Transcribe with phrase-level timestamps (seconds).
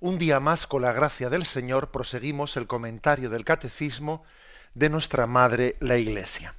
[0.00, 4.22] Un día más, con la gracia del Señor, proseguimos el comentario del Catecismo
[4.74, 6.54] de nuestra Madre, la Iglesia.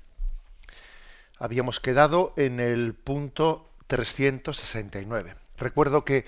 [1.38, 5.36] Habíamos quedado en el punto 369.
[5.58, 6.26] Recuerdo que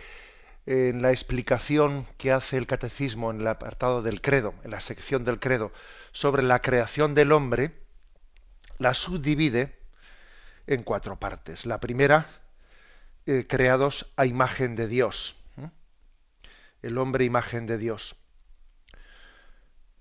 [0.65, 5.25] en la explicación que hace el Catecismo en el apartado del credo, en la sección
[5.25, 5.73] del credo,
[6.13, 7.73] sobre la creación del hombre,
[8.77, 9.77] la subdivide
[10.65, 11.65] en cuatro partes.
[11.65, 12.25] La primera,
[13.25, 15.40] eh, creados a imagen de Dios
[16.81, 18.15] el hombre imagen de Dios.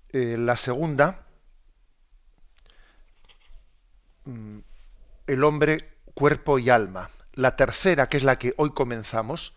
[0.09, 1.25] Eh, la segunda,
[4.25, 4.59] mm,
[5.27, 7.09] el hombre cuerpo y alma.
[7.33, 9.55] La tercera, que es la que hoy comenzamos,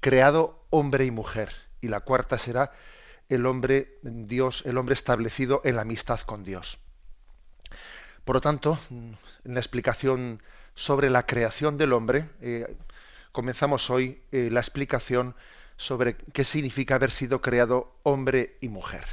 [0.00, 1.52] creado hombre y mujer.
[1.80, 2.72] Y la cuarta será
[3.28, 6.78] el hombre Dios, el hombre establecido en la amistad con Dios.
[8.24, 9.12] Por lo tanto, mm,
[9.44, 10.42] en la explicación
[10.74, 12.76] sobre la creación del hombre, eh,
[13.30, 15.34] comenzamos hoy eh, la explicación
[15.82, 19.04] sobre qué significa haber sido creado hombre y mujer.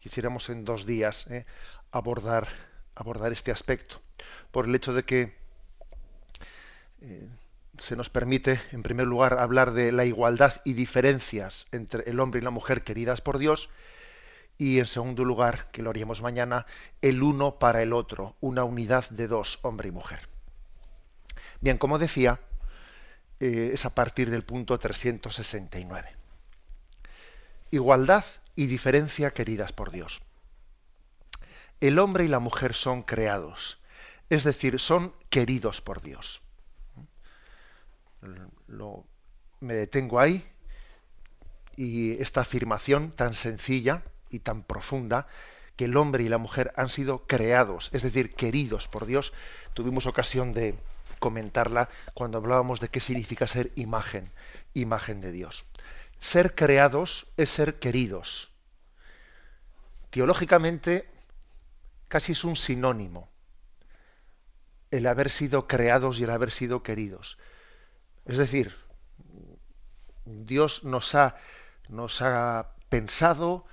[0.00, 1.44] Quisiéramos en dos días eh,
[1.90, 2.48] abordar,
[2.94, 4.00] abordar este aspecto,
[4.50, 5.36] por el hecho de que
[7.02, 7.28] eh,
[7.76, 12.40] se nos permite, en primer lugar, hablar de la igualdad y diferencias entre el hombre
[12.40, 13.68] y la mujer queridas por Dios,
[14.56, 16.64] y en segundo lugar, que lo haríamos mañana,
[17.02, 20.26] el uno para el otro, una unidad de dos, hombre y mujer.
[21.60, 22.40] Bien, como decía,
[23.44, 26.16] eh, es a partir del punto 369.
[27.72, 28.24] Igualdad
[28.56, 30.22] y diferencia queridas por Dios.
[31.78, 33.78] El hombre y la mujer son creados,
[34.30, 36.40] es decir, son queridos por Dios.
[39.60, 40.42] me detengo ahí
[41.76, 45.26] y esta afirmación tan sencilla y tan profunda
[45.76, 49.34] que el hombre y la mujer han sido creados, es decir, queridos por Dios,
[49.74, 50.78] tuvimos ocasión de,
[51.24, 54.30] comentarla cuando hablábamos de qué significa ser imagen,
[54.74, 55.64] imagen de Dios.
[56.20, 58.52] Ser creados es ser queridos.
[60.10, 61.08] Teológicamente
[62.08, 63.30] casi es un sinónimo
[64.90, 67.38] el haber sido creados y el haber sido queridos.
[68.26, 68.76] Es decir,
[70.26, 71.36] Dios nos ha,
[71.88, 73.64] nos ha pensado,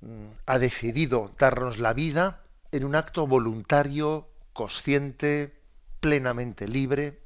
[0.00, 2.40] mm, ha decidido darnos la vida
[2.72, 5.63] en un acto voluntario, consciente,
[6.04, 7.18] plenamente libre.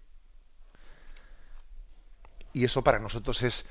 [2.52, 3.64] Y eso para nosotros es,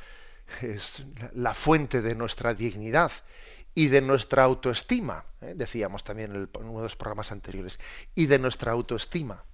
[1.33, 3.13] la fuente de nuestra dignidad
[3.73, 5.53] y de nuestra autoestima, ¿eh?
[5.55, 7.79] decíamos también en, uno de los programas anteriores,
[8.15, 9.45] y de nuestra autoestima.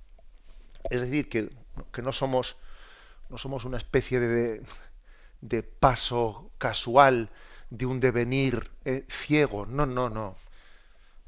[0.90, 1.52] Es decir, que,
[2.02, 2.58] no, somos,
[3.30, 4.64] no somos una especie de,
[5.41, 7.30] de paso casual,
[7.70, 9.68] de un devenir eh, ciego.
[9.68, 10.35] No, no, no.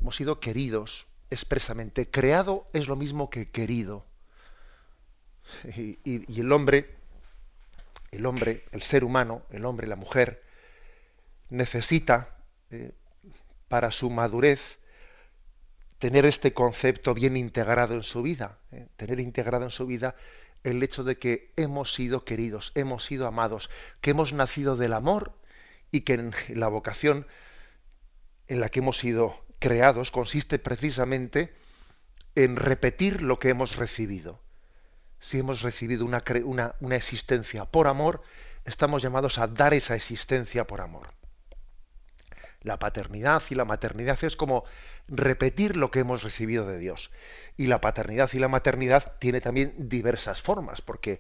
[0.02, 2.10] Hemos sido queridos expresamente.
[2.10, 4.04] Creado es lo mismo que querido.
[5.76, 6.96] Y, el hombre,
[8.12, 10.44] el hombre, el ser humano, el hombre, la mujer,
[11.50, 12.36] necesita
[12.72, 12.92] eh,
[13.68, 14.80] para su madurez
[16.00, 20.16] tener este concepto bien integrado en su vida, eh, tener integrado en su vida
[20.64, 23.70] el hecho de que hemos sido queridos, hemos sido amados,
[24.02, 25.34] que hemos nacido del amor
[25.92, 27.28] y que en la vocación
[28.48, 31.54] en la que hemos sido creados consiste precisamente
[32.36, 34.45] en repetir lo que hemos recibido
[35.20, 36.24] si hemos recibido una,
[36.80, 38.22] una, existencia por amor,
[38.66, 41.10] estamos llamados a dar esa existencia por amor.
[42.62, 44.66] La paternidad y la maternidad es como
[45.08, 47.12] repetir lo que hemos recibido de Dios.
[47.58, 51.20] Y la paternidad y la maternidad tiene también diversas formas, porque,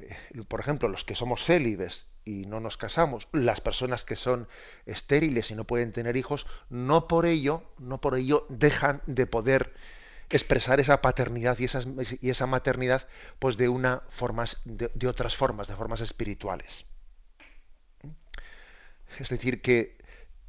[0.00, 4.48] eh, por ejemplo, los que somos célibes y no nos casamos, las personas que son
[4.86, 9.72] estériles y no pueden tener hijos, no por ello, no por ello dejan de poder
[10.36, 11.66] expresar esa paternidad y,
[12.20, 13.06] y esa maternidad
[13.38, 16.86] pues de una formas de, otras formas de formas espirituales.
[19.18, 19.98] Es decir que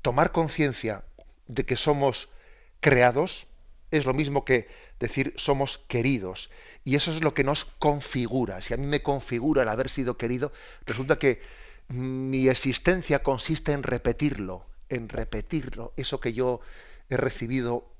[0.01, 1.03] tomar conciencia
[1.47, 2.30] de que somos
[2.80, 3.47] creados
[3.91, 4.68] es lo mismo que
[5.00, 6.50] decir somos queridos.
[6.86, 8.62] Y eso es lo que nos configura.
[8.62, 10.51] Si a mí me configura el haber sido querido
[10.86, 11.41] resulta que
[11.89, 16.62] mi existencia consiste en repetirlo en repetirlo eso que yo
[17.09, 17.93] he recibido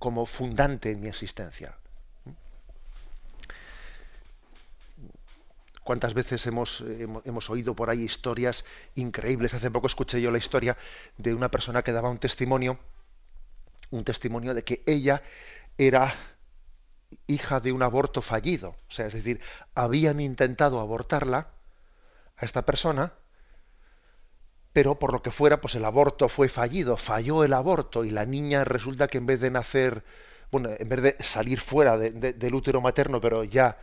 [0.00, 1.76] como fundante en mi existencia.
[5.82, 6.84] cuántas veces hemos,
[7.24, 8.64] hemos, oído por ahí historias
[8.94, 9.54] increíbles.
[9.54, 10.76] Hace poco escuché yo la historia
[11.18, 12.78] de una persona que daba un testimonio,
[13.90, 15.20] un testimonio de que ella
[15.78, 16.14] era
[17.26, 18.76] hija de un aborto fallido.
[18.88, 19.40] O sea, es decir,
[19.74, 21.48] habían intentado abortarla
[22.36, 23.12] a esta persona,
[24.72, 28.24] pero por lo que fuera, pues el aborto fue fallido, falló el aborto y la
[28.24, 30.04] niña resulta que en vez de nacer,
[30.52, 33.78] bueno, en vez de salir fuera del útero materno, pero ya,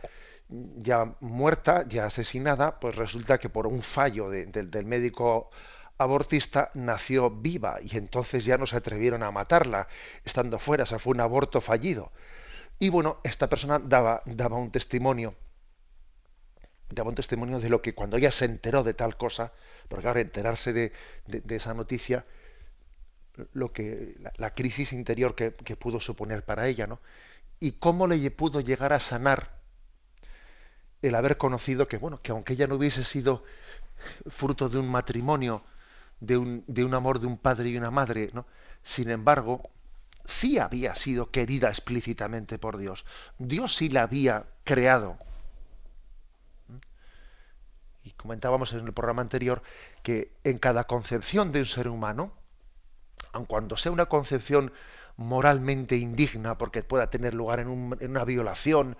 [0.48, 5.50] ya muerta, ya asesinada, pues resulta que por un fallo del médico
[5.98, 9.88] abortista nació viva y entonces ya no se atrevieron a matarla
[10.24, 12.12] estando fuera, o sea, fue un aborto fallido.
[12.78, 15.34] Y bueno, esta persona daba, daba un testimonio,
[16.88, 19.52] daba un testimonio de lo que cuando ella se enteró de tal cosa,
[19.88, 20.92] porque ahora enterarse de,
[21.48, 22.24] esa noticia,
[23.52, 27.00] lo que la, crisis interior que, pudo suponer para ella, ¿no?
[27.60, 29.58] Y cómo le pudo llegar a sanar
[31.02, 33.44] el haber conocido que, bueno, que aunque ella no hubiese sido
[34.28, 35.62] fruto de un matrimonio,
[36.20, 38.46] de un, de un amor de un padre y una madre, ¿no?
[38.82, 39.70] Sin embargo,
[40.24, 43.04] sí había sido querida explícitamente por Dios.
[43.38, 45.18] Dios sí la había creado.
[48.08, 49.62] Y comentábamos en el programa anterior
[50.02, 52.32] que en cada concepción de un ser humano,
[53.32, 54.72] aun cuando sea una concepción
[55.18, 58.96] moralmente indigna, porque pueda tener lugar en, en una violación,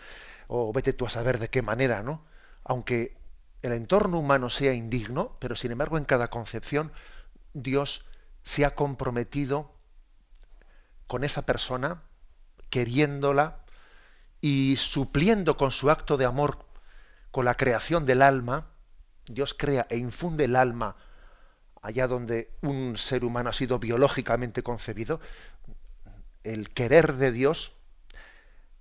[0.46, 2.22] o vete tú a saber de qué manera, ¿no?
[2.64, 3.16] Aunque
[3.62, 6.92] el entorno humano sea indigno, pero sin embargo en cada concepción
[7.54, 8.04] Dios
[8.42, 9.72] se ha comprometido
[11.06, 12.02] con esa persona,
[12.68, 13.64] queriéndola
[14.42, 16.58] y supliendo con su acto de amor,
[17.30, 18.66] con la creación del alma,
[19.28, 20.96] Dios crea e infunde el alma
[21.82, 25.20] allá donde un ser humano ha sido biológicamente concebido,
[26.44, 27.72] el querer de Dios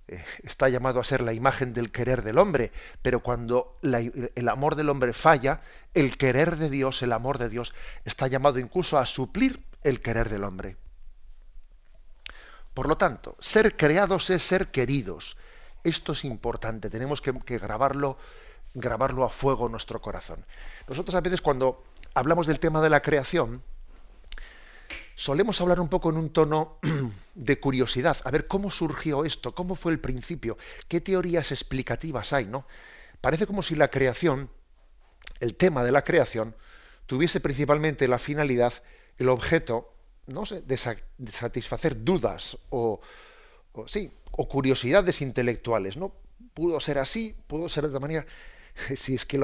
[0.08, 2.72] eh, está llamado a ser la imagen del querer del hombre,
[3.02, 5.60] pero cuando el amor del hombre falla,
[5.94, 7.74] el querer de Dios, el amor de Dios,
[8.04, 10.76] está llamado incluso a suplir el querer del hombre.
[12.72, 15.36] Por lo tanto, ser creados es ser queridos.
[15.84, 18.18] Esto es importante, tenemos que, grabarlo,
[18.74, 20.44] grabarlo a fuego nuestro corazón.
[20.88, 21.84] Nosotros a veces cuando
[22.14, 23.62] hablamos del tema de la creación,
[25.14, 26.78] solemos hablar un poco en un tono
[27.34, 30.56] de curiosidad, a ver cómo surgió esto, cómo fue el principio,
[30.86, 32.66] qué teorías explicativas hay, ¿no?
[33.20, 34.50] Parece como si la creación,
[35.40, 36.54] el tema de la creación,
[37.06, 38.74] tuviese principalmente la finalidad,
[39.16, 39.92] el objeto,
[40.26, 43.00] no sé, de, satisfacer dudas o,
[43.86, 46.12] sí, o curiosidades intelectuales, ¿no?
[46.54, 48.26] Pudo ser así, pudo ser de otra manera.
[48.96, 49.38] Si es que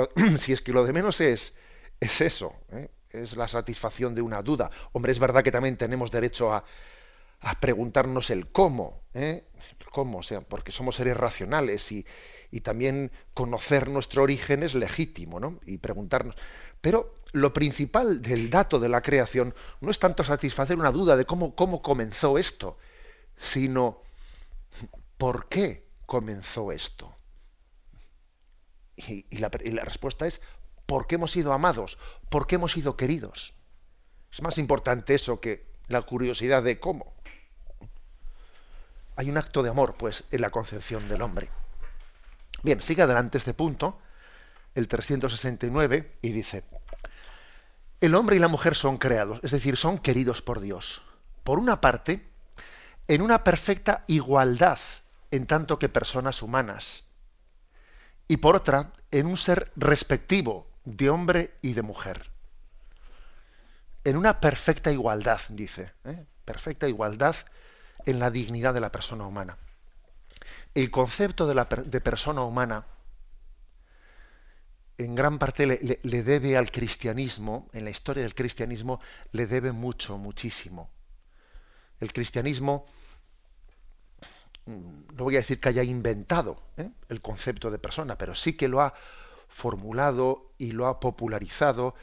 [0.73, 1.55] lo, de menos es,
[2.01, 2.91] es eso, ¿eh?
[3.11, 4.71] es la satisfacción de una duda.
[4.93, 6.65] Hombre, es verdad que también tenemos derecho a,
[7.41, 9.45] a preguntarnos el cómo, ¿eh?
[9.93, 12.05] cómo, o sea, porque somos seres racionales y,
[12.51, 15.61] y también conocer nuestro origen es legítimo, ¿no?
[15.67, 16.35] Y preguntarnos.
[16.81, 21.25] Pero lo principal del dato de la creación no es tanto satisfacer una duda de
[21.25, 22.79] cómo, cómo comenzó esto,
[23.37, 24.03] sino
[25.19, 27.13] por qué comenzó esto.
[28.97, 30.41] Y, la, respuesta es
[30.87, 31.99] ¿por qué hemos sido amados?
[32.29, 33.55] ¿Por qué hemos sido queridos?
[34.33, 37.15] Es más importante eso que la curiosidad de cómo.
[39.17, 41.49] Hay un acto de amor, pues, en la concepción del hombre.
[42.63, 43.99] Bien, sigue adelante este punto,
[44.75, 46.65] el 369, y dice,
[48.01, 51.03] el hombre y la mujer son creados, es decir, son queridos por Dios.
[51.45, 52.29] Por una parte,
[53.07, 54.79] en una perfecta igualdad
[55.31, 57.05] en tanto que personas humanas.
[58.29, 62.31] Y por otra, en un ser respectivo de hombre y de mujer.
[64.05, 66.27] En una perfecta igualdad, dice, ¿eh?
[66.45, 67.37] perfecta igualdad
[68.07, 69.57] en la dignidad de la persona humana.
[70.75, 72.85] El concepto de, persona humana
[74.99, 79.01] en gran parte le, debe al cristianismo, en la historia del cristianismo,
[79.33, 80.91] le debe mucho, muchísimo.
[82.01, 82.87] El cristianismo,
[84.67, 86.91] no voy a decir que haya inventado ¿eh?
[87.09, 88.95] el concepto de persona, pero sí que lo ha
[89.49, 91.95] formulado y lo ha popularizado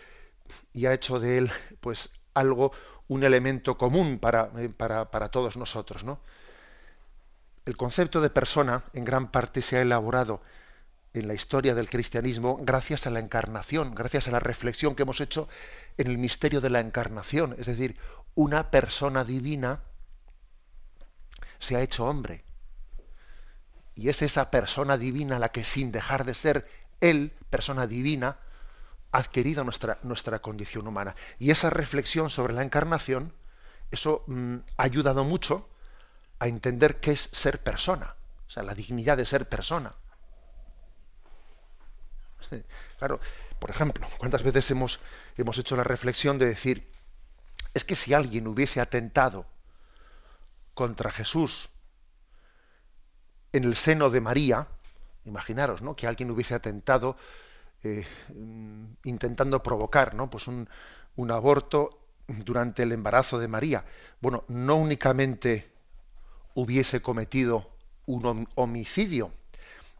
[0.74, 2.72] y ha hecho de él pues algo,
[3.08, 6.04] un elemento común para, eh, para, para todos nosotros.
[6.04, 6.20] ¿no?
[7.66, 10.42] El concepto de persona en gran parte se ha elaborado
[11.14, 15.20] en la historia del cristianismo gracias a la encarnación, gracias a la reflexión que hemos
[15.20, 15.50] hecho
[15.98, 17.56] en el misterio de la encarnación.
[17.58, 17.98] Es decir,
[18.36, 19.82] una persona divina
[21.60, 22.44] se ha hecho hombre.
[23.96, 26.70] Y es esa persona divina la que sin dejar de ser
[27.02, 28.38] él, persona divina,
[29.12, 31.16] ha adquirido nuestra, nuestra condición humana.
[31.40, 33.34] Y esa reflexión sobre la encarnación,
[33.92, 35.70] eso mm, ha ayudado mucho
[36.40, 38.16] a entender qué es ser persona,
[38.48, 39.94] o sea, la dignidad de ser persona.
[42.98, 43.20] Claro,
[43.60, 45.00] por ejemplo, ¿cuántas veces hemos,
[45.38, 46.92] hemos hecho la reflexión de decir,
[47.74, 49.46] es que si alguien hubiese atentado
[50.74, 51.70] contra Jesús
[53.54, 54.68] en el seno de María,
[55.26, 55.96] imaginaros, ¿no?
[55.96, 57.18] Que alguien hubiese atentado
[57.84, 58.06] eh,
[59.04, 60.30] intentando provocar, ¿no?
[60.30, 60.68] Pues un,
[61.30, 63.86] aborto durante el embarazo de María.
[64.22, 65.72] Bueno, no únicamente
[66.56, 67.70] hubiese cometido
[68.06, 69.32] un homicidio,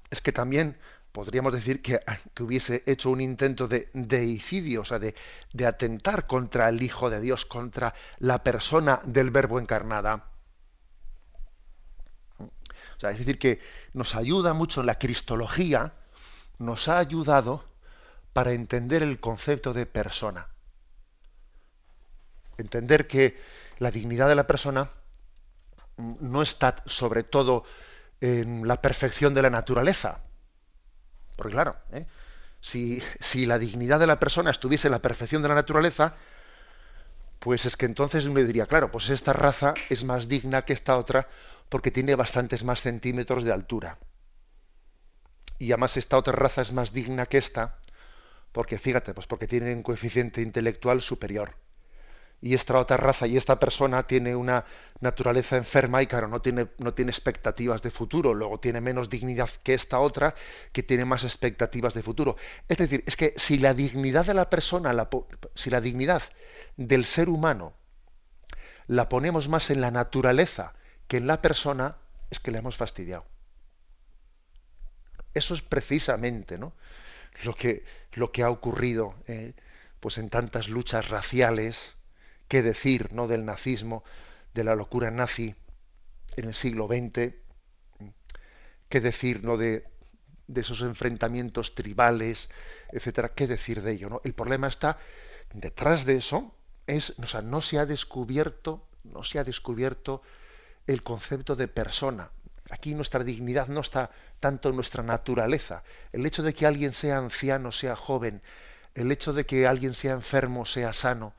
[0.10, 0.78] es que también
[1.12, 2.00] podríamos decir que,
[2.40, 5.14] hubiese hecho un intento de deicidio, o sea, de,
[5.54, 10.31] de, atentar contra el Hijo de Dios, contra la persona del Verbo encarnada.
[13.02, 13.60] Sea, es decir, que
[13.94, 15.94] nos ayuda mucho la cristología,
[16.60, 17.66] nos ha ayudado
[18.32, 20.50] para entender el concepto de persona.
[22.60, 23.42] Entender que
[23.80, 24.88] la dignidad de la persona
[25.98, 27.64] no está sobre todo
[28.20, 30.22] en la perfección de la naturaleza.
[31.36, 32.06] Porque claro, ¿eh?
[32.60, 36.14] si, si, la dignidad de la persona estuviese en la perfección de la naturaleza,
[37.40, 40.98] pues es que entonces uno diría, claro, pues esta raza es más digna que esta
[40.98, 41.28] otra
[41.72, 43.98] porque tiene bastantes más centímetros de altura.
[45.58, 47.80] Y además esta otra raza es más digna que esta
[48.52, 51.56] porque, fíjate, pues porque tiene un coeficiente intelectual superior
[52.42, 54.66] y esta otra raza y esta persona tiene una
[55.00, 59.50] naturaleza enferma y claro, no tiene, no tiene expectativas de futuro, luego tiene menos dignidad
[59.64, 60.36] que esta otra
[60.74, 62.36] que tiene más expectativas de futuro.
[62.68, 65.08] Es decir, es que si la dignidad de la persona,
[65.56, 66.24] si la dignidad
[66.76, 67.76] del ser humano
[68.88, 70.74] la ponemos más en la naturaleza
[71.12, 71.98] que en la persona,
[72.30, 73.26] es que le hemos fastidiado.
[75.34, 76.72] Eso es precisamente ¿no?
[77.44, 79.54] lo, que, lo que ha ocurrido eh,
[80.00, 81.96] pues en tantas luchas raciales,
[82.48, 83.28] qué decir ¿no?
[83.28, 84.06] del nazismo,
[84.54, 85.54] de la locura nazi
[86.38, 87.34] en el siglo XX,
[88.88, 89.58] qué decir ¿no?
[89.58, 89.84] de,
[90.56, 92.48] esos enfrentamientos tribales,
[92.90, 94.22] etcétera, qué decir de ello.
[94.24, 94.98] El problema está
[95.54, 96.56] detrás de eso,
[96.88, 100.22] es, o sea, no se ha descubierto, no se ha descubierto
[100.88, 102.30] el concepto de persona.
[102.70, 105.84] Aquí nuestra dignidad no está tanto en nuestra naturaleza.
[106.12, 108.42] El hecho de que alguien sea anciano, sea joven,
[108.96, 111.34] el hecho de que alguien sea enfermo, sea sano,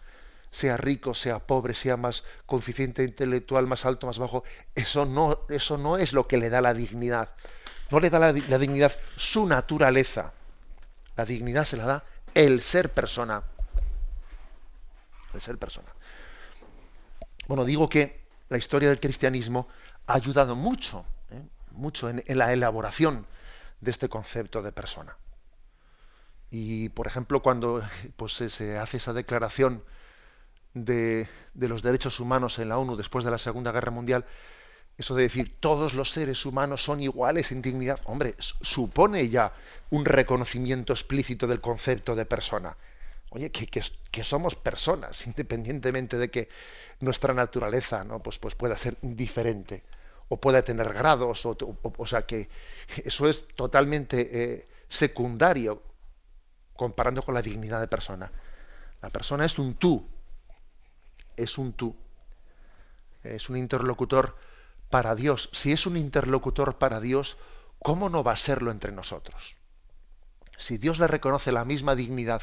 [0.50, 4.44] sea rico, sea pobre, sea más coeficiente intelectual más alto, más bajo,
[4.74, 7.30] eso no, eso no es lo que le da la dignidad.
[7.90, 10.32] No le da la, dignidad su naturaleza.
[11.16, 13.42] La dignidad se la da el ser persona.
[15.34, 15.88] El ser persona.
[17.48, 18.21] Bueno, digo que
[18.52, 19.66] la historia del cristianismo
[20.06, 21.42] ha ayudado mucho, ¿eh?
[21.70, 23.26] mucho en, la elaboración
[23.80, 25.16] de este concepto de persona.
[26.50, 27.82] Y, por ejemplo, cuando
[28.16, 29.82] pues, se hace esa declaración
[30.74, 34.26] de, los derechos humanos en la ONU después de la Segunda Guerra Mundial,
[34.98, 39.54] eso de decir todos los seres humanos son iguales en dignidad, hombre, supone ya
[39.88, 42.76] un reconocimiento explícito del concepto de persona.
[43.34, 46.48] Oye, que, somos personas, independientemente de que
[47.00, 48.22] nuestra naturaleza ¿no?
[48.22, 49.82] pues, pues pueda ser diferente
[50.28, 52.48] o pueda tener grados, o, o, sea que
[53.04, 55.82] eso es totalmente eh, secundario
[56.74, 58.30] comparando con la dignidad de persona.
[59.02, 60.06] La persona es un tú,
[61.36, 61.96] es un tú,
[63.24, 64.36] es un interlocutor
[64.90, 65.50] para Dios.
[65.52, 67.36] Si es un interlocutor para Dios,
[67.78, 69.56] ¿cómo no va a serlo entre nosotros?
[70.56, 72.42] Si Dios le reconoce la misma dignidad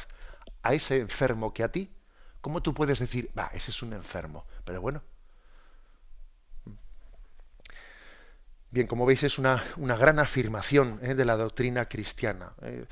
[0.62, 1.90] a ese enfermo que a ti,
[2.40, 4.46] ¿cómo tú puedes decir, va, ese es un enfermo?
[4.64, 5.02] Pero bueno.
[8.70, 11.14] Bien, como veis, es una, una gran afirmación ¿eh?
[11.14, 12.52] de la doctrina cristiana.
[12.62, 12.86] ¿eh?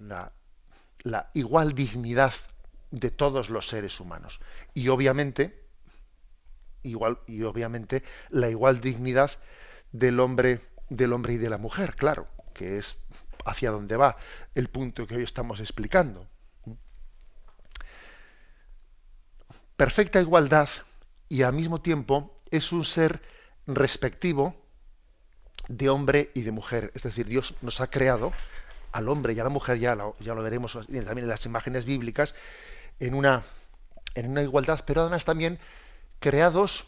[0.00, 0.32] la,
[1.02, 2.32] la igual dignidad
[2.90, 4.40] de todos los seres humanos.
[4.72, 5.64] Y obviamente,
[6.82, 9.32] igual, y obviamente la igual dignidad
[9.92, 12.98] del hombre, del hombre y de la mujer, claro, que es
[13.44, 14.16] hacia donde va
[14.54, 16.28] el punto que hoy estamos explicando.
[19.84, 20.70] Perfecta igualdad
[21.28, 23.20] y al mismo tiempo es un ser
[23.66, 24.56] respectivo
[25.68, 26.90] de hombre y de mujer.
[26.94, 28.32] Es decir, Dios nos ha creado
[28.92, 31.84] al hombre y a la mujer, ya lo, ya lo veremos también en las imágenes
[31.84, 32.34] bíblicas,
[32.98, 33.42] en una,
[34.14, 35.58] en una igualdad, pero además también
[36.18, 36.86] creados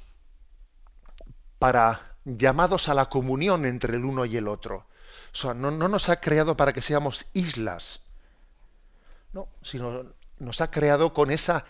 [1.59, 4.87] para llamados a la comunión entre el uno y el otro.
[5.35, 8.00] O sea, no, no nos ha creado para que seamos islas,
[9.35, 11.67] no, sino nos ha creado con esa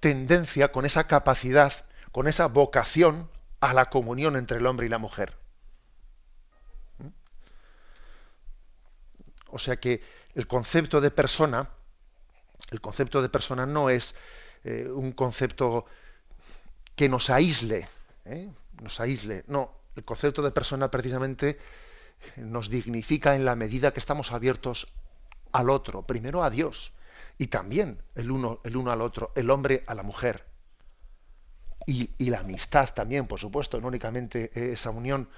[0.00, 1.72] tendencia, con esa capacidad,
[2.12, 5.36] con esa vocación a la comunión entre el hombre y la mujer.
[6.98, 7.08] ¿Mm?
[9.50, 10.02] O sea que
[10.34, 11.70] el concepto de persona
[12.70, 14.14] el concepto de persona no es
[14.64, 15.86] eh, un concepto
[16.94, 17.88] que nos aísle,
[18.24, 18.48] ¿eh?
[18.82, 19.44] nos aísle.
[19.46, 21.58] No, el concepto de persona precisamente
[22.36, 24.88] nos dignifica en la medida que estamos abiertos
[25.52, 26.92] al otro, primero a Dios
[27.38, 30.44] y también el uno, el uno al otro, el hombre a la mujer.
[31.86, 35.28] Y, y la amistad también, por supuesto, no únicamente esa unión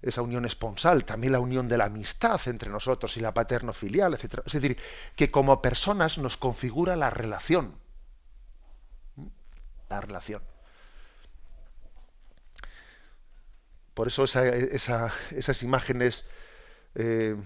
[0.00, 4.40] esa unión esponsal, también la unión de la amistad entre nosotros y la paterno-filial, etc.
[4.46, 4.78] Es decir,
[5.16, 7.74] que como personas nos configura la relación.
[9.88, 10.42] La relación.
[13.94, 16.24] Por eso esas imágenes
[16.94, 17.36] eh,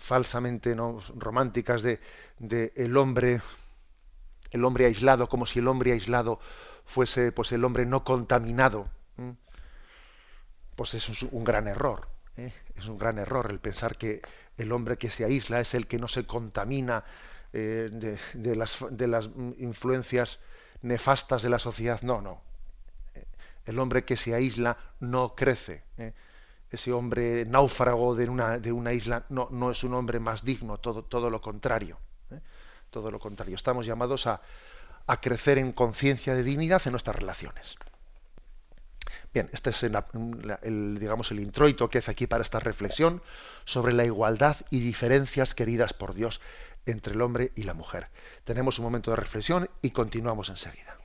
[0.00, 0.98] falsamente ¿no?
[1.14, 2.00] románticas de,
[2.74, 3.40] el hombre
[4.50, 6.40] el hombre aislado, como si el hombre aislado
[6.84, 8.88] fuese pues el hombre no contaminado
[10.80, 12.08] pues es un gran error.
[12.38, 12.54] ¿eh?
[12.74, 14.22] Es un gran error el pensar que
[14.56, 17.04] el hombre que se aísla es el que no se contamina
[17.52, 19.28] eh, de, las, de, las,
[19.58, 20.38] influencias
[20.80, 22.00] nefastas de la sociedad.
[22.00, 22.40] No, no.
[23.66, 25.82] El hombre que se aísla no crece.
[25.98, 26.14] ¿eh?
[26.70, 30.78] Ese hombre náufrago de una, de una isla no, no, es un hombre más digno,
[30.78, 31.98] todo, todo lo contrario.
[32.90, 33.54] Todo lo contrario.
[33.54, 34.40] Estamos llamados a,
[35.06, 37.76] a crecer en conciencia de dignidad en nuestras relaciones.
[39.32, 43.22] Bien, este es el, digamos, el introito que hace aquí para esta reflexión
[43.64, 46.40] sobre la igualdad y diferencias queridas por Dios
[46.86, 48.08] entre el hombre y la mujer.
[48.44, 50.99] Tenemos un momento de reflexión y continuamos enseguida.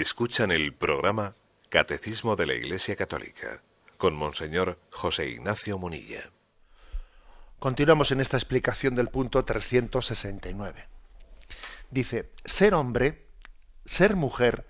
[0.00, 1.34] Escuchan el programa
[1.70, 3.62] Catecismo de la Iglesia Católica
[3.96, 6.30] con Monseñor José Ignacio Munilla.
[7.58, 10.86] Continuamos en esta explicación del punto 369.
[11.90, 13.26] Dice, ser hombre,
[13.86, 14.68] ser mujer,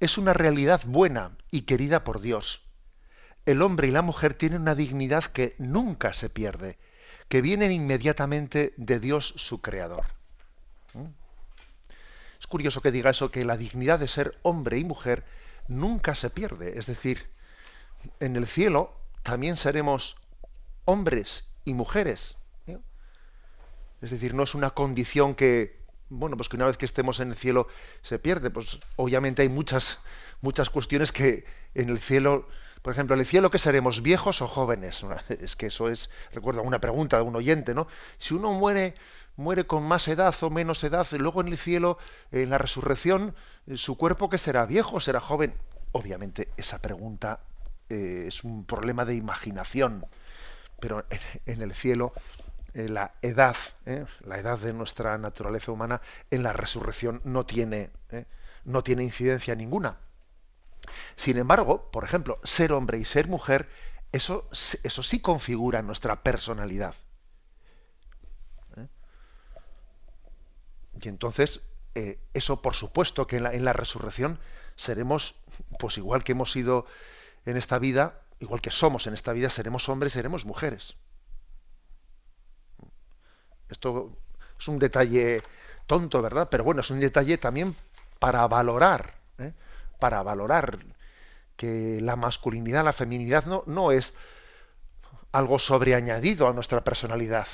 [0.00, 2.62] es una realidad buena y querida por Dios.
[3.44, 6.78] El hombre y la mujer tienen una dignidad que nunca se pierde,
[7.28, 10.06] que vienen inmediatamente de Dios su Creador.
[12.40, 15.24] Es curioso que diga eso, que la dignidad de ser hombre y mujer
[15.68, 16.78] nunca se pierde.
[16.78, 17.28] Es decir,
[18.18, 20.16] en el cielo también seremos
[20.86, 22.36] hombres y mujeres.
[22.66, 22.78] ¿eh?
[24.00, 27.28] Es decir, no es una condición que, bueno, pues que una vez que estemos en
[27.28, 27.68] el cielo
[28.00, 28.50] se pierde.
[28.50, 29.98] Pues obviamente hay muchas,
[30.40, 32.48] muchas cuestiones que en el cielo,
[32.82, 34.02] por ejemplo, en el cielo, ¿qué seremos?
[34.02, 35.04] ¿Viejos o jóvenes?
[35.28, 37.86] Es que eso es, recuerdo una pregunta de un oyente, ¿no?
[38.18, 38.94] Si uno muere
[39.40, 41.98] muere con más edad o menos edad, luego en el cielo,
[42.30, 43.34] en la resurrección,
[43.66, 45.54] eh, su cuerpo que será viejo será joven.
[45.92, 47.40] Obviamente esa pregunta
[47.88, 50.06] eh, es un problema de imaginación,
[50.78, 51.04] pero
[51.46, 52.12] en, el cielo
[52.74, 53.56] eh, la edad,
[54.24, 57.90] la edad de nuestra naturaleza humana en la resurrección no tiene,
[58.64, 59.96] no tiene incidencia ninguna.
[61.16, 63.68] Sin embargo, por ejemplo, ser hombre y ser mujer,
[64.12, 66.94] eso, sí configura nuestra personalidad.
[71.02, 71.60] Y entonces,
[71.94, 74.38] eh, eso por supuesto que en la, resurrección
[74.76, 75.34] seremos,
[75.78, 76.86] pues igual que hemos sido
[77.46, 80.96] en esta vida, igual que somos en esta vida, seremos hombres, seremos mujeres.
[83.68, 84.18] Esto
[84.58, 85.42] es un detalle
[85.86, 86.48] tonto, ¿verdad?
[86.50, 87.76] Pero bueno, es un detalle también
[88.18, 89.19] para valorar, ¿eh?
[90.00, 90.80] Para valorar
[91.56, 94.14] que la masculinidad, la feminidad no, es
[95.30, 97.46] algo sobreañadido a nuestra personalidad.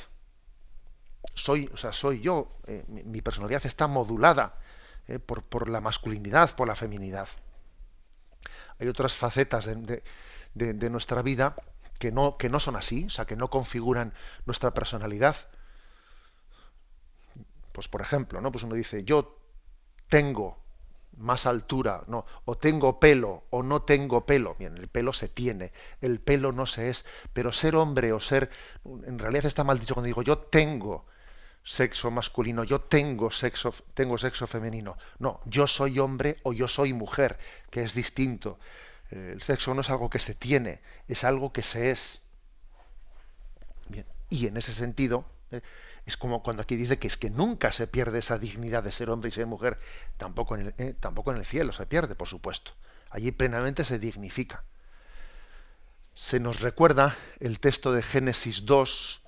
[1.35, 4.55] Soy, o sea, soy yo, eh, mi, personalidad está modulada
[5.09, 7.29] eh, por, por, la masculinidad, por la feminidad.
[8.79, 10.03] Hay otras facetas de,
[10.55, 11.57] de, nuestra vida
[11.99, 15.37] que no, que no son así, o sea, que no configuran nuestra personalidad.
[17.73, 18.53] Pues por ejemplo, ¿no?
[18.53, 19.39] Pues uno dice, yo
[20.09, 20.66] tengo
[21.17, 24.55] más altura, no, o tengo pelo o no tengo pelo.
[24.59, 28.51] Bien, el pelo se tiene, el pelo no se es, pero ser hombre o ser,
[28.85, 31.07] en realidad está mal dicho cuando digo yo tengo
[31.67, 34.97] sexo masculino, yo tengo sexo, tengo sexo femenino.
[35.19, 37.39] No, yo soy hombre o yo soy mujer,
[37.71, 38.59] que es distinto.
[39.11, 42.23] El sexo no es algo que se tiene, es algo que se es.
[43.89, 45.61] Bien, y en ese sentido, eh,
[46.07, 49.11] es como cuando aquí dice que es que nunca se pierde esa dignidad de ser
[49.11, 49.79] hombre y ser mujer,
[50.17, 52.73] tampoco en el, eh, tampoco en el cielo se pierde, por supuesto.
[53.11, 54.63] Allí plenamente se dignifica.
[56.15, 59.23] Se nos recuerda el texto de Génesis 2,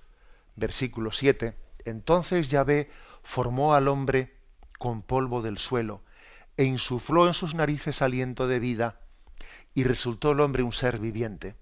[0.54, 1.56] versículo 7.
[1.84, 2.90] Entonces Yahvé
[3.24, 4.36] formó al hombre
[4.78, 6.02] con polvo del suelo
[6.56, 9.00] e insufló en sus narices aliento de vida
[9.74, 11.56] y resultó el hombre un ser viviente.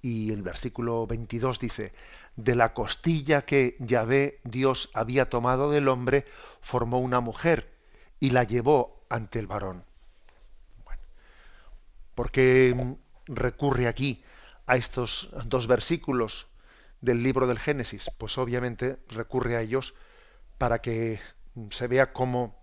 [0.00, 1.92] Y el versículo 22 dice,
[2.36, 6.24] de la costilla que Yahvé Dios había tomado del hombre,
[6.60, 7.70] formó una mujer
[8.20, 9.84] y la llevó ante el varón.
[12.14, 14.22] ¿Por qué recurre aquí
[14.66, 16.46] a estos dos versículos
[17.00, 18.10] del libro del Génesis?
[18.18, 19.94] Pues obviamente recurre a ellos
[20.58, 21.20] para que
[21.70, 22.62] se vea cómo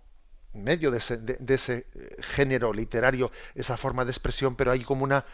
[0.52, 1.86] medio de ese, de ese,
[2.20, 5.24] género literario, esa forma de expresión, pero hay como una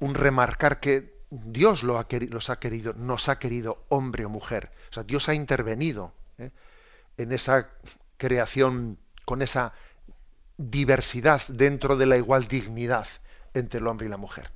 [0.00, 4.70] un remarcar que Dios lo ha los ha querido, nos ha querido hombre o mujer.
[4.90, 6.50] O sea, Dios ha intervenido ¿eh?
[7.16, 7.70] en esa
[8.16, 9.72] creación con esa
[10.56, 13.08] diversidad dentro de la igual dignidad
[13.54, 14.52] entre el hombre y la mujer.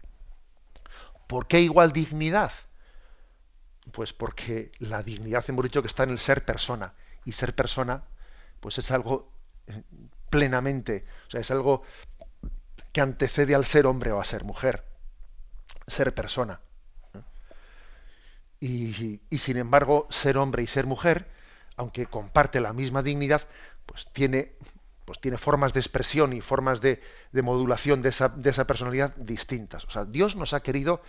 [1.27, 2.53] ¿Por qué igual dignidad?
[3.93, 8.05] Pues porque la dignidad hemos dicho que está en el ser persona y ser persona
[8.61, 9.33] pues es algo
[9.67, 9.83] eh,
[10.29, 11.83] plenamente, o sea, es algo
[12.93, 14.90] que antecede al ser hombre o a ser mujer
[15.87, 16.61] ser persona.
[18.61, 21.27] Y, sin embargo, ser hombre y ser mujer,
[21.77, 23.49] aunque comparte la misma dignidad,
[23.87, 24.53] pues tiene,
[25.07, 27.01] pues tiene formas de expresión y formas de,
[27.33, 29.87] modulación de esa, de esa, personalidad distintas.
[29.87, 31.01] O sea, Dios nos ha querido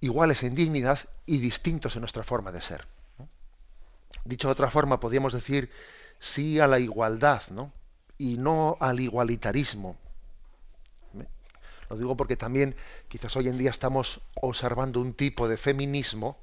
[0.00, 2.86] iguales en dignidad y distintos en nuestra forma de ser.
[4.24, 5.70] Dicho de otra forma, podríamos decir
[6.18, 7.72] sí a la igualdad, ¿no?
[8.16, 9.98] Y no al igualitarismo.
[11.90, 12.74] Lo digo porque también
[13.08, 16.38] quizás hoy en día estamos observando un tipo de feminismo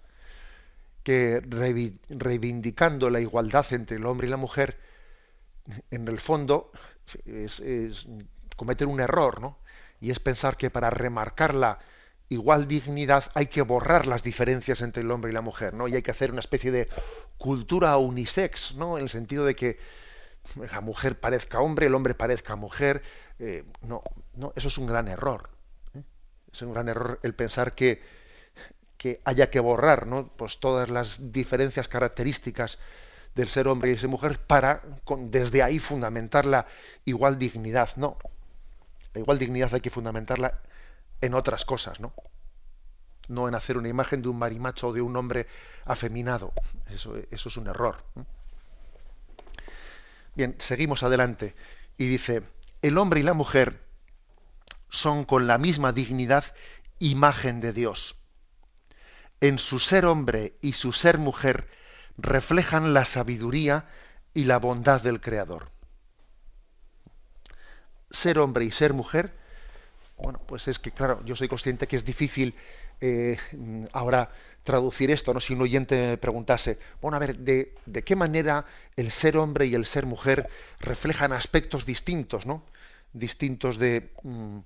[1.03, 1.41] que
[2.09, 4.77] reivindicando la igualdad entre el hombre y la mujer,
[5.89, 6.71] en el fondo
[7.25, 7.61] es,
[8.55, 9.57] cometer un error, ¿no?
[9.99, 11.79] Y es pensar que para remarcar la
[12.29, 15.87] igual dignidad hay que borrar las diferencias entre el hombre y la mujer, ¿no?
[15.87, 16.87] Y hay que hacer una especie de
[17.37, 18.97] cultura unisex, ¿no?
[18.97, 19.79] En el sentido de que
[20.71, 23.01] la mujer parezca hombre, el hombre parezca mujer.
[23.39, 24.03] Eh, no,
[24.35, 25.49] no, eso es un gran error.
[25.95, 26.03] ¿eh?
[26.51, 28.01] Es un gran error el pensar que,
[28.97, 30.27] que haya que borrar ¿no?
[30.27, 32.77] pues todas las diferencias características
[33.35, 34.81] del ser hombre y ser mujer para
[35.19, 36.67] desde ahí fundamentar la
[37.05, 37.89] igual dignidad.
[37.95, 38.17] No.
[39.13, 40.59] La igual dignidad hay que fundamentarla
[41.21, 42.13] en otras cosas, ¿no?
[43.27, 45.47] No en hacer una imagen de un marimacho o de un hombre
[45.85, 46.51] afeminado.
[46.89, 48.03] Eso, eso es un error.
[50.35, 51.55] Bien, seguimos adelante.
[51.97, 52.43] Y dice,
[52.81, 53.81] el hombre y la mujer
[54.89, 56.45] son con la misma dignidad
[56.99, 58.15] imagen de Dios.
[59.39, 61.67] En su ser hombre y su ser mujer
[62.17, 63.87] reflejan la sabiduría
[64.33, 65.71] y la bondad del Creador.
[68.11, 69.33] Ser hombre y ser mujer,
[70.17, 72.55] bueno, pues es que claro, yo soy consciente que es difícil
[73.01, 73.37] eh,
[73.91, 74.31] ahora
[74.63, 75.39] traducir esto, ¿no?
[75.39, 77.73] Si un oyente me preguntase, bueno, a ver, ¿de,
[78.05, 80.47] qué manera el ser hombre y el ser mujer
[80.79, 82.63] reflejan aspectos distintos, ¿no?
[83.13, 84.59] Distintos de, mm,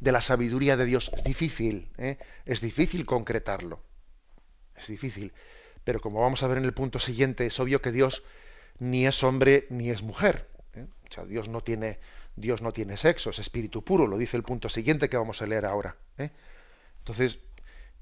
[0.00, 1.10] de la sabiduría de Dios.
[1.14, 2.18] Es difícil, ¿eh?
[2.44, 3.80] es difícil concretarlo.
[4.76, 5.32] Es difícil.
[5.84, 8.24] Pero como vamos a ver en el punto siguiente, es obvio que Dios
[8.78, 10.48] ni es hombre ni es mujer.
[10.74, 10.86] ¿eh?
[11.08, 11.98] O sea, Dios no tiene,
[12.36, 15.46] Dios no tiene sexo, es espíritu puro, lo dice el punto siguiente que vamos a
[15.46, 15.96] leer ahora.
[16.18, 16.30] ¿eh?
[17.04, 17.38] Entonces,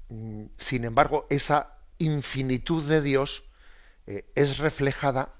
[0.07, 3.43] mm, sin embargo, esa infinitud de Dios
[4.07, 5.33] eh, es reflejada,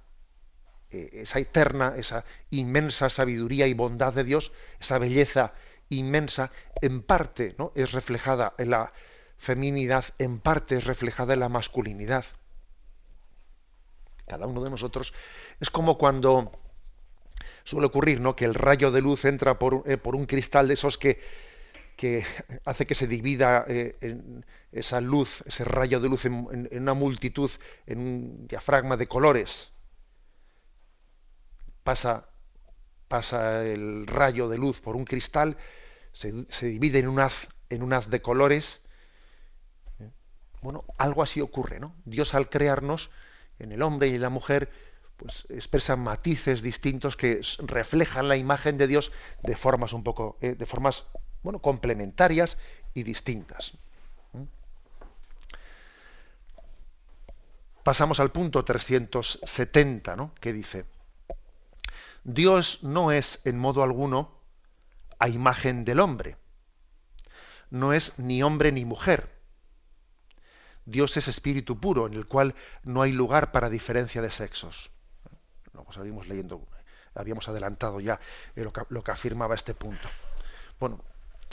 [0.92, 5.54] eh, esa eterna, esa inmensa sabiduría y bondad de Dios, esa belleza
[5.88, 7.72] inmensa, en parte ¿no?
[7.74, 8.92] es reflejada en la
[9.38, 12.26] feminidad, en parte es reflejada en la masculinidad.
[14.28, 15.14] cada uno de nosotros,
[15.62, 16.52] es como cuando
[17.64, 18.36] suele ocurrir, ¿no?
[18.36, 21.22] Que el rayo de luz entra por, eh, por un cristal de esos que,
[21.96, 22.26] que
[22.66, 27.52] hace que se divida eh, en esa luz, ese rayo de luz en, una multitud,
[27.86, 29.72] en un diafragma de colores.
[31.84, 32.30] Pasa,
[33.08, 35.58] pasa el rayo de luz por un cristal,
[36.12, 38.82] se, se divide en un haz, en un haz de colores.
[40.62, 41.94] Bueno, algo así ocurre, ¿no?
[42.06, 43.12] Dios al crearnos,
[43.60, 44.72] en el hombre y en la mujer,
[45.18, 49.12] pues expresan matices distintos que reflejan la imagen de Dios
[49.44, 51.06] de formas un poco, eh, de formas
[51.44, 52.58] bueno, complementarias
[52.94, 53.74] y distintas.
[57.84, 60.34] Pasamos al punto 370, ¿no?
[60.40, 60.86] que dice,
[62.24, 64.32] Dios no es en modo alguno
[65.20, 66.38] a imagen del hombre,
[67.70, 69.30] no es ni hombre ni mujer.
[70.86, 74.90] Dios es espíritu puro, en el cual no hay lugar para diferencia de sexos.
[75.74, 76.66] Luego seguimos leyendo,
[77.16, 78.20] habíamos adelantado ya
[78.56, 80.08] lo que, lo que afirmaba este punto.
[80.80, 81.04] Bueno,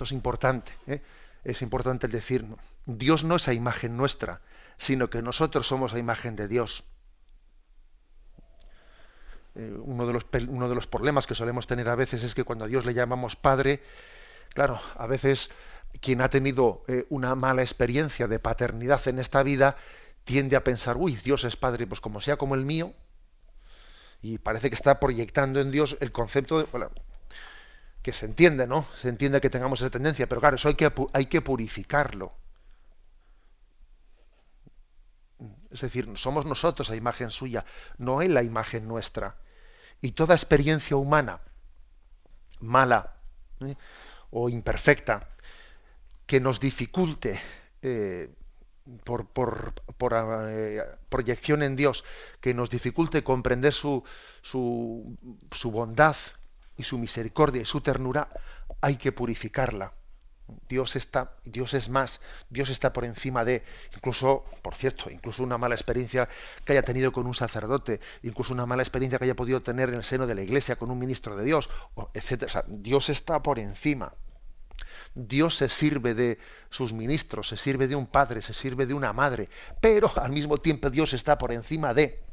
[0.05, 0.73] es importante.
[0.87, 1.03] ¿eh?
[1.45, 2.47] Es importante el decir,
[2.87, 4.41] Dios no es a imagen nuestra,
[4.77, 6.85] sino que nosotros somos a imagen de Dios.
[9.55, 12.45] Eh, uno, de los, uno de los problemas que solemos tener a veces es que
[12.45, 13.83] cuando a Dios le llamamos Padre,
[14.55, 15.51] claro, a veces
[16.01, 19.77] quien ha tenido eh, una mala experiencia de paternidad en esta vida
[20.25, 22.95] tiende a pensar, uy, Dios es Padre, pues como sea como el mío,
[24.23, 26.67] y parece que está proyectando en Dios el concepto de,
[28.03, 28.87] que se entiende, ¿no?
[28.97, 32.33] Se entiende que tengamos esa tendencia, pero claro, eso hay que, hay que purificarlo.
[35.71, 37.65] Es decir, somos nosotros la imagen suya,
[37.99, 39.37] no es la imagen nuestra.
[40.01, 41.41] Y toda experiencia humana,
[42.61, 43.17] mala
[43.61, 43.77] ¿eh?
[44.31, 45.29] o imperfecta,
[46.27, 47.41] que nos dificulte
[47.83, 48.31] eh,
[49.05, 49.75] por, por,
[50.49, 52.05] eh, proyección en Dios,
[52.41, 54.05] que nos dificulte comprender su,
[54.43, 55.17] su,
[55.53, 56.17] su bondad,
[56.81, 58.29] y su misericordia y su ternura,
[58.81, 59.93] hay que purificarla.
[60.69, 63.63] Dios está, Dios es más, Dios está por encima de,
[63.95, 66.29] incluso, por cierto, incluso una mala experiencia
[66.65, 69.97] que haya tenido con un sacerdote, incluso una mala experiencia que haya podido tener en
[69.97, 71.69] el seno de la iglesia con un ministro de Dios,
[72.15, 72.65] etc.
[72.67, 74.13] Dios está por encima.
[75.15, 76.39] Dios se sirve de
[76.71, 79.49] sus ministros, se sirve de un padre, se sirve de una madre,
[79.81, 82.30] pero al mismo tiempo Dios está por encima de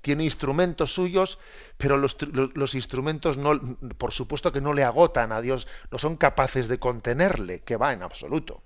[0.00, 1.38] tiene instrumentos suyos,
[1.76, 3.58] pero los, instrumentos no,
[3.98, 7.92] por supuesto que no le agotan a Dios, no son capaces de contenerle, que va
[7.92, 8.62] en absoluto.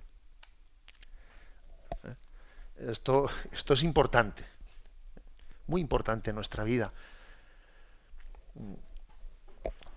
[2.05, 2.15] ¿Eh?
[2.91, 4.45] Esto, esto es importante,
[5.67, 6.93] muy importante en nuestra vida.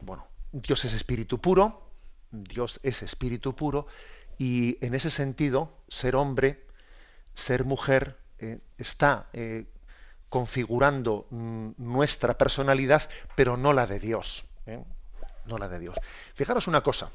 [0.02, 1.90] Bueno, Dios es espíritu puro,
[2.32, 3.88] Dios es espíritu puro,
[4.38, 6.66] y en ese sentido, ser hombre,
[7.34, 9.66] ser mujer, eh, está eh,
[10.36, 14.44] configurando mm, nuestra personalidad, pero no la de Dios.
[14.66, 14.84] ¿eh?
[15.46, 15.96] No la de Dios.
[16.34, 17.10] Fijaros una cosa,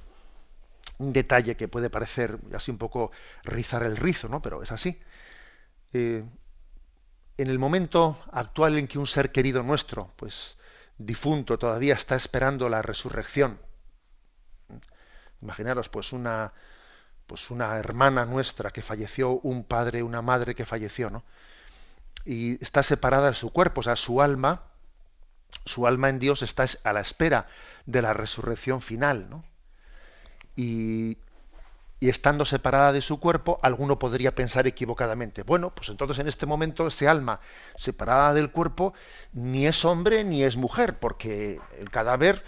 [0.97, 3.11] un detalle que puede parecer así un poco
[3.45, 4.41] rizar el rizo, ¿no?
[4.41, 4.99] Pero es así.
[5.93, 6.25] Eh,
[7.37, 10.57] en el momento actual en que un ser querido nuestro, pues
[10.97, 13.61] difunto, todavía está esperando la resurrección.
[15.43, 16.55] Imaginaros, pues una,
[17.27, 21.23] pues una hermana nuestra que falleció, un padre, una madre que falleció, ¿no?
[22.25, 24.63] Y está separada de su cuerpo, o sea, su alma,
[25.65, 27.49] su alma en Dios está a la espera
[27.87, 29.45] de la resurrección final, ¿no?
[30.57, 31.19] Y,
[32.01, 36.47] y estando separada de su cuerpo, alguno podría pensar equivocadamente, bueno, pues entonces en este
[36.47, 37.41] momento ese alma
[37.77, 38.95] separada del cuerpo
[39.33, 42.43] ni es hombre ni es mujer, porque el cadáver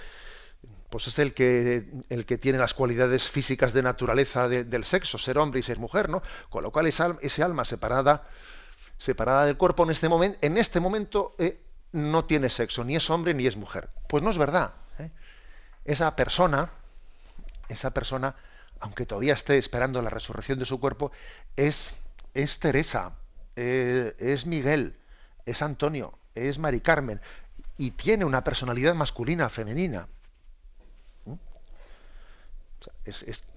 [0.92, 5.38] pues es el que, el que tiene las cualidades físicas de naturaleza del sexo, ser
[5.38, 6.22] hombre y ser mujer, ¿no?
[6.51, 8.29] Con lo cual ese alma separada
[9.02, 11.60] separada del cuerpo en este momento, en este momento eh,
[11.90, 13.90] no tiene sexo, ni es hombre ni es mujer.
[14.08, 14.74] Pues no es verdad.
[15.00, 15.10] ¿eh?
[15.84, 16.70] Esa persona,
[17.68, 18.36] esa persona,
[18.78, 21.10] aunque todavía esté esperando la resurrección de su cuerpo,
[21.56, 21.96] es,
[22.32, 23.14] es Teresa,
[23.56, 24.96] eh, es Miguel,
[25.46, 27.20] es Antonio, es Mari Carmen,
[27.78, 30.06] y tiene una personalidad masculina, femenina.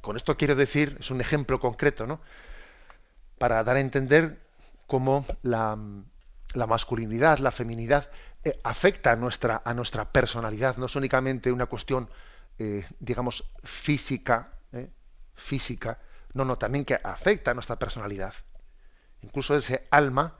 [0.01, 2.19] con esto quiero decir, es un ejemplo concreto, ¿no?
[3.37, 4.44] Para dar a entender
[4.87, 5.77] cómo la,
[6.67, 8.09] masculinidad, la feminidad,
[8.43, 10.77] eh, afecta a nuestra, a nuestra personalidad.
[10.77, 12.09] No es únicamente una cuestión,
[12.59, 14.89] eh, digamos, física, eh,
[15.33, 15.99] física,
[16.33, 18.33] no, no, también que afecta a nuestra personalidad.
[19.21, 20.35] Incluso ese alma,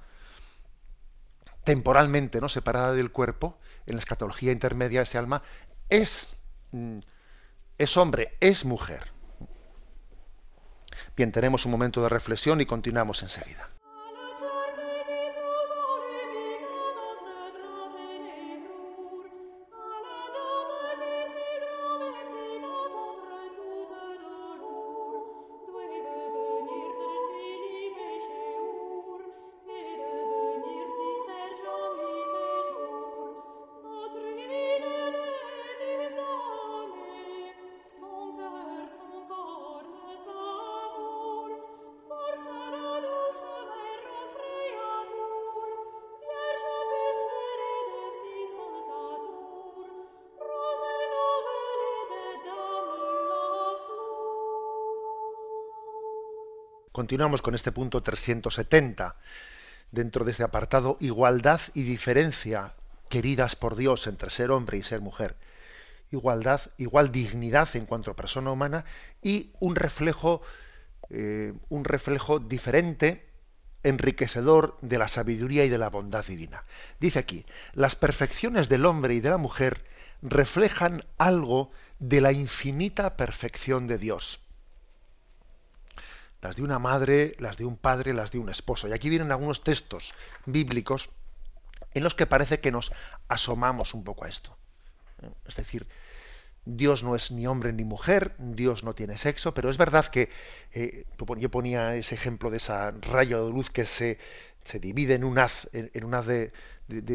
[1.64, 5.42] temporalmente no separada del cuerpo, en la escatología intermedia ese alma,
[5.90, 6.36] es,
[6.72, 7.00] mm,
[7.78, 9.12] es hombre, es mujer.
[11.16, 13.68] Bien, tenemos un momento de reflexión y continuamos enseguida.
[56.96, 59.18] Continuamos con este punto 370,
[59.92, 62.72] dentro de ese apartado igualdad y diferencia
[63.10, 65.36] queridas por Dios entre ser hombre y ser mujer.
[66.10, 68.86] Igualdad, igual dignidad en cuanto a persona humana
[69.22, 70.42] y un reflejo,
[71.10, 73.28] eh, un reflejo diferente,
[73.84, 76.64] enriquecedor de la sabiduría y de la bondad divina.
[77.02, 79.84] Dice aquí, las perfecciones del hombre y de la mujer
[80.22, 84.45] reflejan algo de la infinita perfección de Dios.
[86.46, 88.88] Las de una madre, las de un padre, las de un esposo.
[88.88, 90.14] Y aquí vienen algunos textos
[90.46, 91.10] bíblicos
[91.96, 92.92] en los que parece que nos
[93.28, 94.56] asomamos un poco a esto.
[95.48, 95.88] Es decir,
[96.64, 100.30] Dios no es ni hombre ni mujer, Dios no tiene sexo, pero es verdad que
[100.72, 101.06] eh,
[101.40, 104.20] yo ponía ese ejemplo de esa rayo de luz que se,
[104.64, 106.52] se divide en un haz, en, un haz de,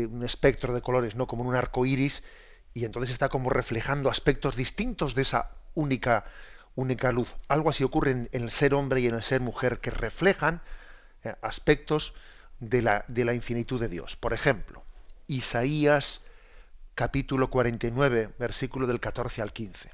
[0.07, 2.25] un espectro de colores, no como en un arco iris,
[2.75, 6.25] y entonces está como reflejando aspectos distintos de esa única,
[6.75, 7.37] única luz.
[7.49, 10.63] Algo así ocurre en, el ser hombre y en el ser mujer, que reflejan
[11.25, 12.15] eh, aspectos
[12.59, 14.17] de la, de la infinitud de Dios.
[14.17, 14.85] Por ejemplo,
[15.27, 16.23] Isaías
[16.95, 19.91] capítulo 49, versículo del 14 al 15.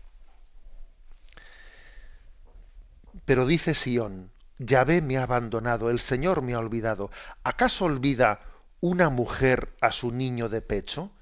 [3.24, 7.10] Pero dice Sión, Yahvé me ha abandonado, el Señor me ha olvidado.
[7.44, 8.40] ¿Acaso olvida
[8.80, 11.12] una mujer a su niño de pecho,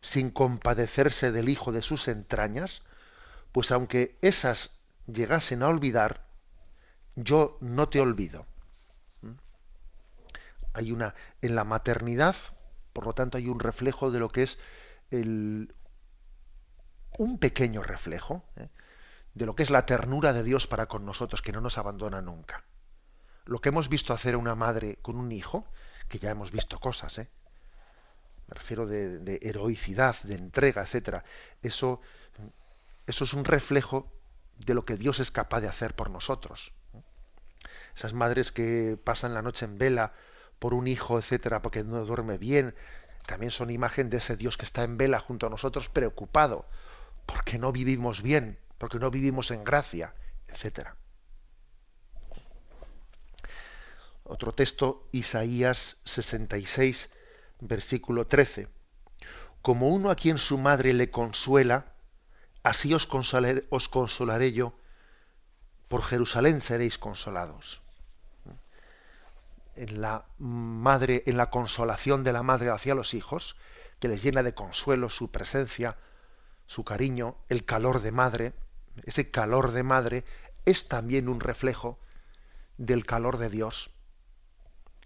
[0.00, 2.82] sin compadecerse del hijo de sus entrañas?
[3.52, 4.70] Pues aunque esas
[5.06, 6.26] llegasen a olvidar,
[7.16, 8.46] yo no te olvido
[10.74, 12.36] hay una en la maternidad,
[12.92, 14.58] por lo tanto hay un reflejo de lo que es
[15.10, 15.72] el,
[17.16, 18.68] un pequeño reflejo ¿eh?
[19.34, 22.20] de lo que es la ternura de Dios para con nosotros, que no nos abandona
[22.20, 22.64] nunca.
[23.46, 25.66] Lo que hemos visto hacer una madre con un hijo,
[26.08, 27.28] que ya hemos visto cosas, ¿eh?
[28.48, 31.24] me refiero de, heroicidad, de entrega, etcétera.
[31.62, 32.00] Eso,
[33.06, 34.12] eso es un reflejo
[34.58, 36.72] de lo que Dios es capaz de hacer por nosotros.
[37.96, 40.12] Esas madres que pasan la noche en vela
[40.58, 42.74] por un hijo, etcétera, porque no duerme bien,
[43.26, 46.66] también son imagen de ese Dios que está en vela junto a nosotros, preocupado,
[47.26, 50.14] porque no vivimos bien, porque no vivimos en gracia,
[50.48, 50.96] etcétera.
[54.24, 57.10] Otro texto, Isaías 66,
[57.60, 58.68] versículo 13.
[59.62, 61.93] Como uno a quien su madre le consuela,
[62.64, 64.74] así os consolaré, os consolaré yo,
[65.88, 67.80] por Jerusalén seréis consolados.
[69.76, 73.56] En la madre, en la consolación de la madre hacia los hijos,
[74.00, 75.96] que les llena de consuelo su presencia,
[76.66, 78.54] su cariño, el calor de madre,
[79.04, 80.24] ese calor de madre
[80.64, 81.98] es también un reflejo
[82.78, 83.90] del calor de Dios,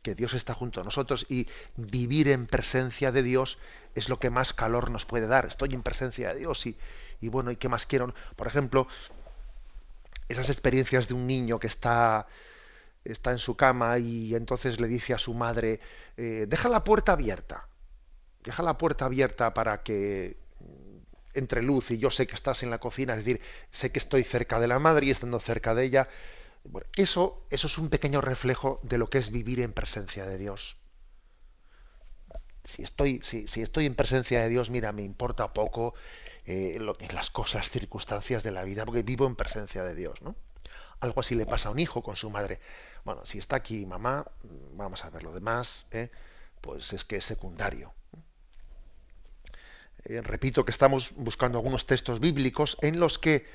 [0.02, 3.58] que Dios está junto a nosotros y vivir en presencia de Dios
[3.94, 5.46] es lo que más calor nos puede dar.
[5.46, 6.76] Estoy en presencia de Dios y,
[7.20, 8.14] y bueno, ¿y qué más quiero?
[8.37, 8.87] Por ejemplo,
[10.28, 12.26] esas experiencias de un niño que está
[13.04, 15.81] está en su cama y entonces le dice a su madre,
[16.16, 17.68] eh, deja la puerta abierta,
[18.42, 20.37] deja la puerta abierta para que
[21.35, 24.24] entre luz y yo sé que estás en la cocina, es decir, sé que estoy
[24.24, 26.09] cerca de la madre y estando cerca de ella.
[26.96, 30.77] eso, eso es un pequeño reflejo de lo que es vivir en presencia de Dios.
[32.68, 35.94] Si estoy, en presencia de Dios, mira, me importa poco
[36.44, 40.36] eh, lo, las cosas, circunstancias de la vida, porque vivo en presencia de Dios, ¿no?
[41.00, 42.60] Algo así le pasa a un hijo con su madre.
[43.04, 44.26] Bueno, si está aquí mamá,
[44.74, 46.10] vamos a ver lo demás, ¿eh?
[46.60, 47.94] pues es que es secundario.
[50.04, 53.46] Eh, repito que estamos buscando algunos textos bíblicos en los que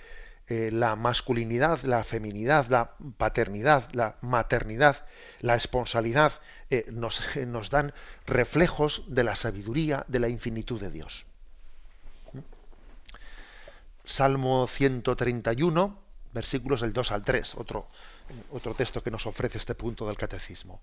[0.47, 5.05] eh, la masculinidad, la feminidad, la paternidad, la maternidad,
[5.39, 6.33] la esponsalidad
[6.91, 7.93] nos, nos, dan
[8.25, 11.25] reflejos de la sabiduría, de la infinitud de Dios.
[14.05, 15.97] Salmo 131,
[16.33, 17.87] versículos del 2 al 3, otro,
[18.51, 20.81] otro texto que nos ofrece este punto del catecismo.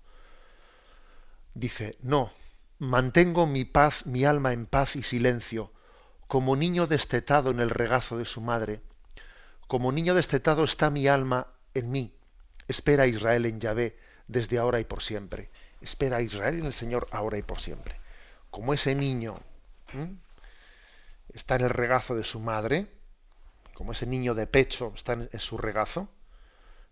[1.53, 2.31] Dice, no,
[2.79, 5.71] mantengo mi paz, mi alma en paz y silencio,
[6.27, 8.81] como niño destetado en el regazo de su madre.
[9.71, 12.13] Como niño destetado está mi alma en mí.
[12.67, 13.95] Espera a Israel en Yahvé
[14.27, 15.49] desde ahora y por siempre.
[15.79, 17.95] Espera a Israel en el Señor ahora y por siempre.
[18.49, 19.33] Como ese niño
[21.33, 22.87] está en el regazo de su madre,
[23.73, 26.09] como ese niño de pecho está en, su regazo,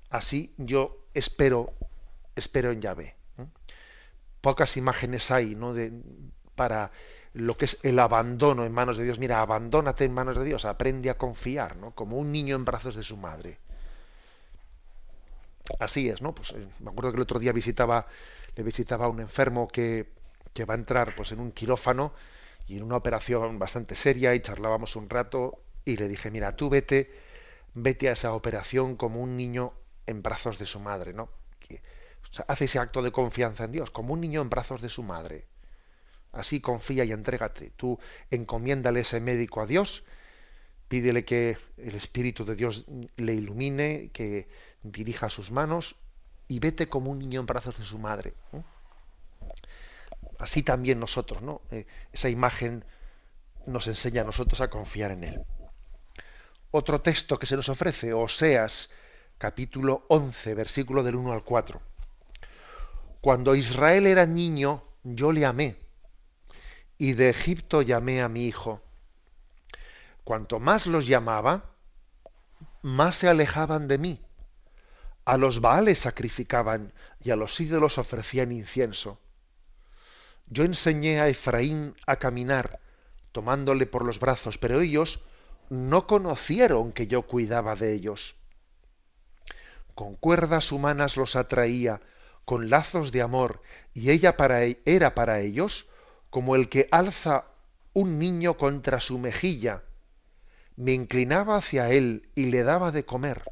[0.09, 1.73] así yo espero,
[2.37, 3.13] espero en Yahvé.
[4.39, 5.73] Pocas imágenes hay ¿no?
[5.73, 5.91] de,
[6.55, 6.93] para
[7.33, 9.19] lo que es el abandono en manos de Dios.
[9.19, 11.91] Mira, abandónate en manos de Dios, aprende a confiar, ¿no?
[11.91, 13.59] como un niño en brazos de su madre.
[15.79, 16.33] Así es, ¿no?
[16.33, 18.07] Pues eh, me acuerdo que el otro día visitaba,
[18.55, 20.11] le visitaba a un enfermo que,
[20.53, 22.13] que va a entrar pues, en un quirófano
[22.67, 26.69] y en una operación bastante seria y charlábamos un rato y le dije, mira, tú
[26.69, 27.11] vete,
[27.75, 29.73] vete a esa operación como un niño
[30.07, 31.29] en brazos de su madre, ¿no?
[32.47, 35.45] hace ese acto de confianza en Dios, como un niño en brazos de su madre.
[36.31, 37.71] Así confía y entrégate.
[37.75, 37.99] Tú
[38.29, 40.03] encomiéndale ese médico a Dios,
[40.87, 44.47] pídele que el Espíritu de Dios le ilumine, que
[44.83, 45.95] dirija sus manos
[46.47, 48.33] y vete como un niño en brazos de su madre.
[50.39, 51.61] Así también nosotros, ¿no?
[51.71, 52.85] Eh, esa imagen
[53.65, 55.41] nos enseña a nosotros a confiar en Él.
[56.71, 58.89] Otro texto que se nos ofrece, Oseas,
[59.37, 61.81] capítulo 11, versículo del 1 al 4.
[63.21, 65.77] Cuando Israel era niño, yo le amé,
[66.99, 68.83] y de Egipto llamé a mi hijo.
[70.25, 71.71] Cuanto más los llamaba,
[72.81, 74.21] más se alejaban de mí.
[75.23, 79.17] A los baales sacrificaban y a los ídolos ofrecían incienso.
[80.47, 82.81] Yo enseñé a Efraín a caminar,
[83.31, 85.23] tomándole por los brazos, pero ellos
[85.69, 88.35] no conocieron que yo cuidaba de ellos.
[89.95, 92.01] Con cuerdas humanas los atraía,
[92.43, 93.61] con lazos de amor,
[93.93, 95.87] y ella para, e, era para ellos
[96.29, 97.45] como el que alza
[97.93, 99.83] un niño contra su mejilla.
[100.75, 103.43] Me inclinaba hacia él y le daba de comer.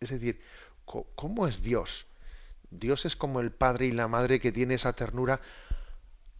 [0.00, 0.40] Es decir,
[0.84, 2.06] ¿cómo es Dios?
[2.70, 5.40] Dios es como el padre y la madre que tiene esa ternura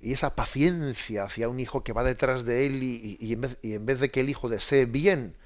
[0.01, 4.11] y esa paciencia hacia un hijo que va detrás de él y, en, vez, de
[4.11, 5.37] que el hijo desee bien,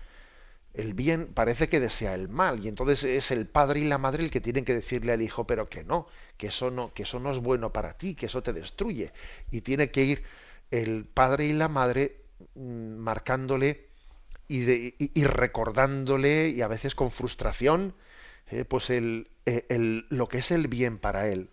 [0.74, 4.24] el bien parece que desea el mal y entonces es el padre y la madre
[4.24, 6.06] el que tienen que decirle al hijo pero que no
[6.36, 9.12] que eso no que eso no es bueno para ti que eso te destruye
[9.50, 10.22] y tiene que ir
[10.70, 12.22] el padre y la madre
[12.54, 13.88] mm, marcándole
[14.50, 17.94] y, recordándole y a veces con frustración
[18.50, 21.50] eh, pues el, el, lo que es el bien para él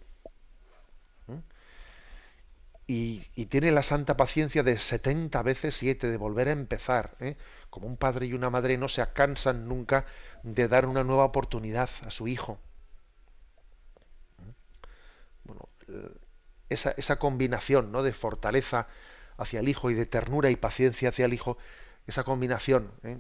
[2.88, 7.16] y, tiene la santa paciencia de 70 veces 7 de volver a empezar.
[7.20, 7.36] ¿eh?
[7.76, 10.06] Como un padre y una madre no se cansan nunca
[10.44, 12.58] de dar una nueva oportunidad a su hijo.
[15.44, 15.68] Bueno,
[16.70, 18.02] esa, esa combinación ¿no?
[18.02, 18.88] de fortaleza
[19.36, 21.58] hacia el hijo y de ternura y paciencia hacia el hijo,
[22.08, 23.18] esa combinación ¿eh?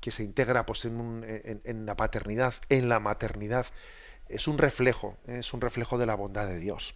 [0.00, 3.66] que se integra pues, en, en, la paternidad, en la maternidad,
[4.28, 5.38] es un reflejo, ¿eh?
[5.40, 6.94] es un reflejo de la bondad de Dios.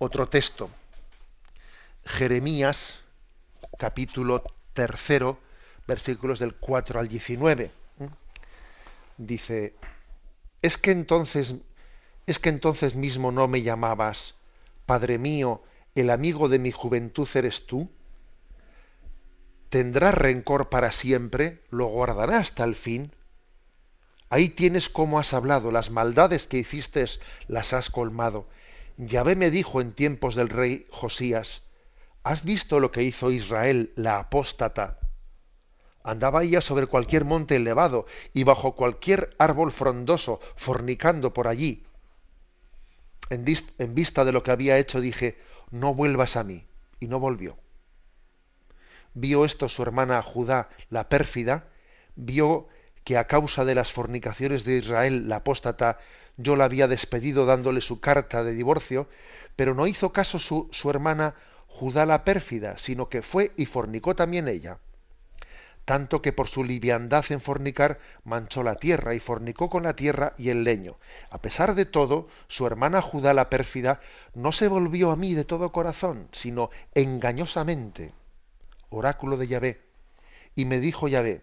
[0.00, 0.68] Otro texto,
[2.04, 2.98] Jeremías,
[3.82, 5.40] capítulo tercero,
[5.88, 7.72] versículos del 4 al 19.
[9.18, 9.74] Dice,
[10.62, 11.56] es que entonces,
[12.28, 14.36] es que entonces mismo no me llamabas,
[14.86, 15.64] Padre mío,
[15.96, 17.90] el amigo de mi juventud eres tú.
[19.68, 21.64] ¿Tendrás rencor para siempre?
[21.70, 23.12] ¿Lo guardarás hasta el fin?
[24.28, 27.04] Ahí tienes cómo has hablado, las maldades que hiciste
[27.48, 28.46] las has colmado
[28.96, 31.62] Yahvé me dijo en tiempos del rey Josías,
[32.22, 34.98] ¿has visto lo que hizo Israel, la apóstata?
[36.04, 41.86] Andaba ella sobre cualquier monte elevado y bajo cualquier árbol frondoso, fornicando por allí.
[43.30, 43.44] En,
[43.94, 45.38] vista de lo que había hecho dije,
[45.70, 46.66] no vuelvas a mí.
[46.98, 47.56] Y no volvió.
[49.14, 51.68] Vio esto su hermana Judá, la pérfida,
[52.14, 52.68] vio
[53.04, 55.98] que a causa de las fornicaciones de Israel, la apóstata,
[56.36, 59.08] yo la había despedido dándole su carta de divorcio,
[59.56, 61.34] pero no hizo caso su hermana
[61.72, 64.78] Judá la pérfida, sino que fue y fornicó también ella.
[65.86, 70.34] Tanto que por su liviandad en fornicar manchó la tierra y fornicó con la tierra
[70.36, 70.98] y el leño.
[71.30, 74.00] A pesar de todo, su hermana Judá la pérfida
[74.34, 78.12] no se volvió a mí de todo corazón, sino engañosamente.
[78.90, 79.80] Oráculo de Yahvé.
[80.54, 81.42] Y me dijo Yahvé,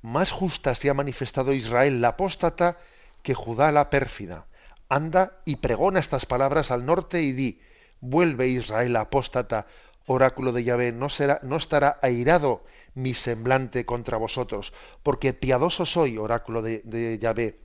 [0.00, 2.78] más justa se ha manifestado Israel la apóstata
[3.22, 4.46] que Judá la pérfida.
[4.88, 7.60] Anda y pregona estas palabras al norte y di,
[8.04, 9.66] vuelve Israel apóstata,
[10.06, 12.62] oráculo de Yahvé, no, será, no estará airado
[12.94, 17.58] mi semblante contra vosotros, porque piadoso soy, oráculo de, de Yahvé,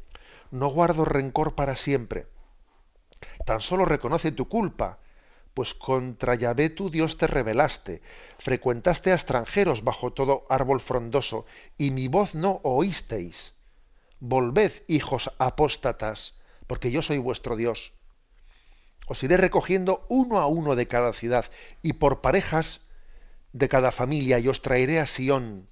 [0.51, 2.27] no guardo rencor para siempre.
[3.45, 4.99] Tan solo reconoce tu culpa,
[5.53, 8.01] pues contra Yahvé tu Dios te rebelaste,
[8.37, 11.45] frecuentaste a extranjeros bajo todo árbol frondoso,
[11.77, 13.53] y mi voz no oísteis.
[14.21, 16.33] Volved, hijos apóstatas,
[16.65, 17.93] porque yo soy vuestro Dios.
[19.09, 21.49] Os iré recogiendo uno a uno de cada ciudad
[21.81, 22.81] y por parejas
[23.53, 25.67] de cada familia y os traeré a Sión.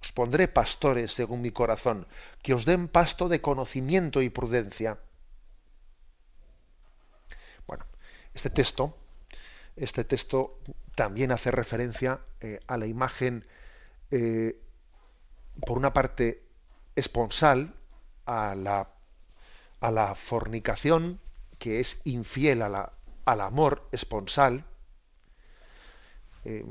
[0.00, 2.06] Os pondré pastores según mi corazón,
[2.46, 5.02] que os den pasto de conocimiento y prudencia.
[7.66, 7.84] Bueno,
[8.34, 8.94] este texto,
[9.74, 10.60] este texto
[10.94, 13.44] también hace referencia eh, a la imagen,
[14.12, 14.62] eh,
[15.66, 16.46] por una parte,
[16.94, 17.74] esponsal,
[18.26, 18.90] a la,
[19.80, 21.18] a la fornicación,
[21.58, 22.92] que es infiel a la,
[23.24, 24.64] al amor esponsal,
[26.44, 26.64] eh,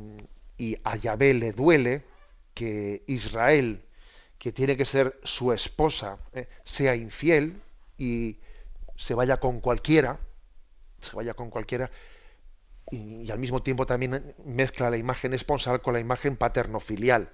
[0.58, 2.04] y a Yahvé le duele
[2.54, 3.84] que Israel,
[4.40, 6.48] que tiene que ser su esposa, ¿eh?
[6.64, 7.62] sea infiel
[7.98, 8.40] y
[8.96, 10.20] se vaya con cualquiera,
[11.02, 11.92] se vaya con cualquiera,
[12.90, 17.30] y, al mismo tiempo también mezcla la imagen esponsal con la imagen paterno-filial.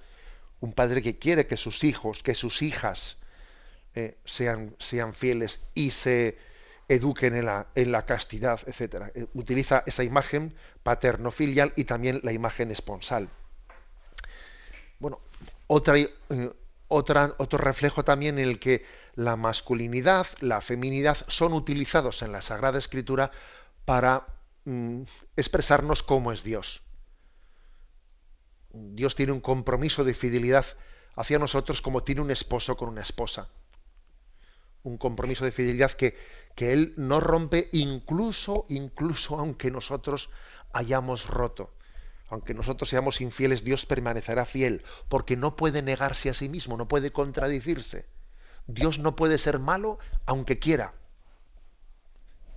[0.59, 3.17] Un padre que quiere que sus hijos, que sus hijas
[3.93, 6.37] eh, sean, sean fieles y se
[6.93, 9.11] eduquen en la, en la castidad, etc.
[9.15, 13.29] Eh, utiliza esa imagen paterno-filial y también la imagen esponsal.
[14.99, 15.19] Bueno,
[15.69, 16.51] eh,
[16.89, 18.85] otra, otro reflejo también en el que
[19.15, 23.31] la masculinidad, la feminidad son utilizados en la Sagrada Escritura
[23.85, 24.27] para
[24.65, 25.03] mm,
[25.37, 26.81] expresarnos cómo es Dios.
[28.73, 30.65] Dios tiene un compromiso de fidelidad
[31.15, 33.49] hacia nosotros como tiene un esposo con una esposa.
[34.83, 36.17] Un compromiso de fidelidad que,
[36.55, 40.29] que Él no rompe incluso, incluso aunque nosotros
[40.73, 41.73] hayamos roto.
[42.29, 46.87] Aunque nosotros seamos infieles, Dios permanecerá fiel, porque no puede negarse a sí mismo, no
[46.87, 48.05] puede contradecirse.
[48.67, 50.93] Dios no puede ser malo aunque quiera.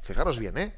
[0.02, 0.74] Fijaros bien, ¿eh?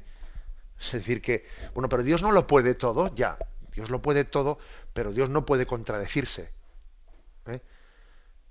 [0.79, 3.37] Es decir, que, bueno, pero Dios no lo puede todo, ya.
[3.73, 4.57] Dios lo puede todo,
[4.93, 6.51] pero Dios no puede contradecirse.
[7.45, 7.61] ¿eh?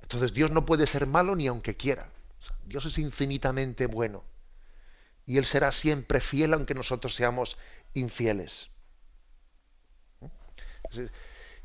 [0.02, 2.10] Entonces Dios no puede ser malo ni aunque quiera.
[2.64, 4.24] Dios es infinitamente bueno.
[5.24, 7.58] Y Él será siempre fiel aunque nosotros seamos
[7.94, 8.70] infieles.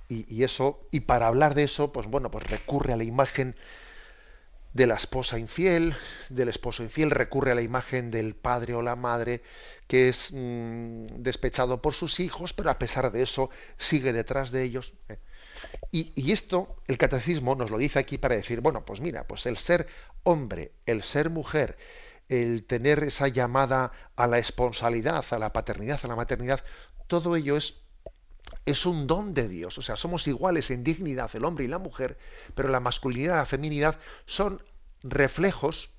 [0.09, 3.55] Y, y, eso, y para hablar de eso, pues bueno, pues recurre a la imagen
[4.73, 5.95] de la esposa infiel,
[6.29, 9.43] del esposo infiel, recurre a la imagen del padre o la madre
[9.87, 14.63] que es mm, despechado por sus hijos, pero a pesar de eso sigue detrás de
[14.63, 14.93] ellos.
[15.09, 15.19] ¿eh?
[15.91, 19.45] Y, y, esto, el catecismo nos lo dice aquí para decir, bueno, pues mira, pues
[19.45, 19.87] el ser
[20.23, 21.77] hombre, el ser mujer,
[22.29, 26.63] el tener esa llamada a la esponsalidad, a la paternidad, a la maternidad,
[27.07, 27.81] todo ello es
[28.65, 29.77] es un don de Dios.
[29.77, 32.17] O sea, somos iguales en dignidad el hombre y la mujer,
[32.55, 34.63] pero la masculinidad y la feminidad son
[35.03, 35.91] reflejos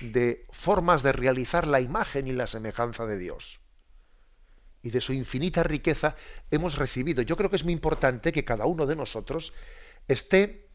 [0.00, 3.60] de formas de realizar la imagen y la semejanza de Dios.
[4.82, 6.16] Y de su infinita riqueza
[6.50, 7.22] hemos recibido.
[7.22, 9.52] Yo creo que es muy importante que cada uno de nosotros
[10.08, 10.68] esté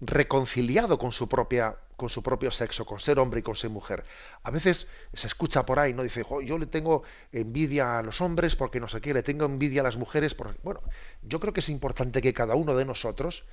[0.00, 4.04] reconciliado con su propia con su propio sexo, con ser hombre y con ser mujer.
[4.44, 6.04] A veces se escucha por ahí, ¿no?
[6.04, 7.02] Dice, yo le tengo
[7.32, 10.32] envidia a los hombres porque no sé qué, le tengo envidia a las mujeres.
[10.32, 10.56] Porque...
[10.62, 10.80] Bueno,
[11.22, 13.44] yo creo que es importante que cada uno de nosotros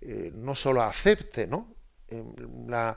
[0.00, 1.74] eh, no solo acepte ¿no?
[2.06, 2.22] Eh,
[2.68, 2.96] la,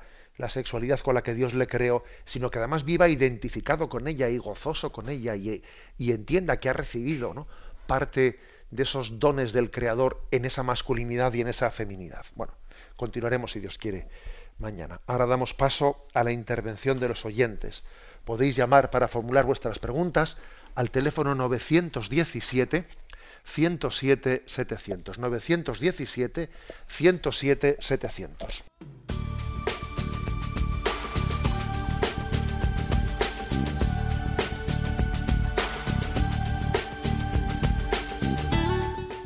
[0.49, 4.37] sexualidad con la que Dios le creó, sino que además viva identificado con ella y
[4.37, 5.63] gozoso con ella y,
[5.97, 7.47] y entienda que ha recibido ¿no?
[7.87, 8.39] parte
[8.71, 12.25] de esos dones del Creador en esa masculinidad y en esa feminidad.
[12.35, 12.53] Bueno,
[12.95, 14.07] continuaremos si Dios quiere
[14.57, 14.99] mañana.
[15.07, 17.83] Ahora damos paso a la intervención de los oyentes.
[18.25, 20.37] Podéis llamar para formular vuestras preguntas
[20.75, 22.85] al teléfono 917
[23.43, 25.17] 107 700.
[25.17, 26.49] 917
[26.87, 28.63] 107 700.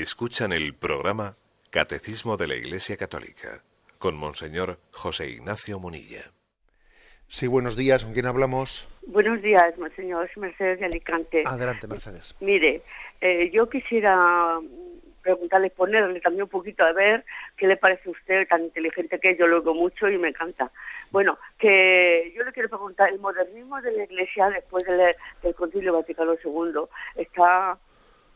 [0.00, 1.34] Escuchan el programa
[1.70, 3.62] Catecismo de la Iglesia Católica
[3.98, 6.22] con Monseñor José Ignacio Munilla.
[7.26, 8.04] Sí, buenos días.
[8.04, 8.88] ¿Con quién hablamos?
[9.08, 10.30] Buenos días, Monseñor.
[10.36, 11.42] Mercedes de Alicante.
[11.44, 12.36] Adelante, Mercedes.
[12.40, 12.80] Mire,
[13.20, 14.60] eh, yo quisiera
[15.20, 17.24] preguntarle, ponerle también un poquito a ver
[17.56, 20.28] qué le parece a usted, tan inteligente que es, yo lo oigo mucho y me
[20.28, 20.70] encanta.
[21.10, 25.92] Bueno, que yo le quiero preguntar, el modernismo de la Iglesia después del, del Concilio
[25.92, 26.82] Vaticano II
[27.16, 27.76] está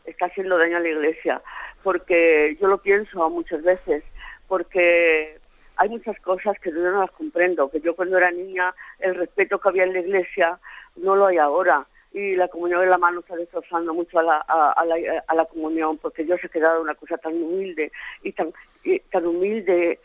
[0.05, 1.41] está haciendo daño a la iglesia,
[1.83, 4.03] porque yo lo pienso muchas veces,
[4.47, 5.37] porque
[5.77, 9.59] hay muchas cosas que yo no las comprendo, que yo cuando era niña el respeto
[9.59, 10.59] que había en la iglesia
[10.95, 11.85] no lo hay ahora.
[12.13, 14.95] y la comunión en la mano está destrozando mucho a la, a, la,
[15.27, 17.91] a la comunión porque Dios ha quedado una cosa tan humilde
[18.21, 19.99] y tan, y tan humilde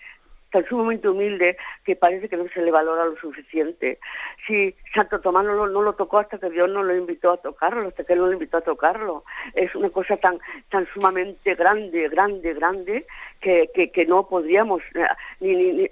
[0.50, 3.98] tan sumamente humilde que parece que no se le valora lo suficiente.
[4.46, 7.36] Si Santo Tomás no lo, no lo tocó hasta que Dios no lo invitó a
[7.36, 9.24] tocarlo, hasta que él no lo invitó a tocarlo.
[9.54, 10.38] Es una cosa tan,
[10.70, 13.06] tan sumamente grande, grande, grande,
[13.40, 15.06] que, que, que no podríamos, eh,
[15.40, 15.90] ni, ni,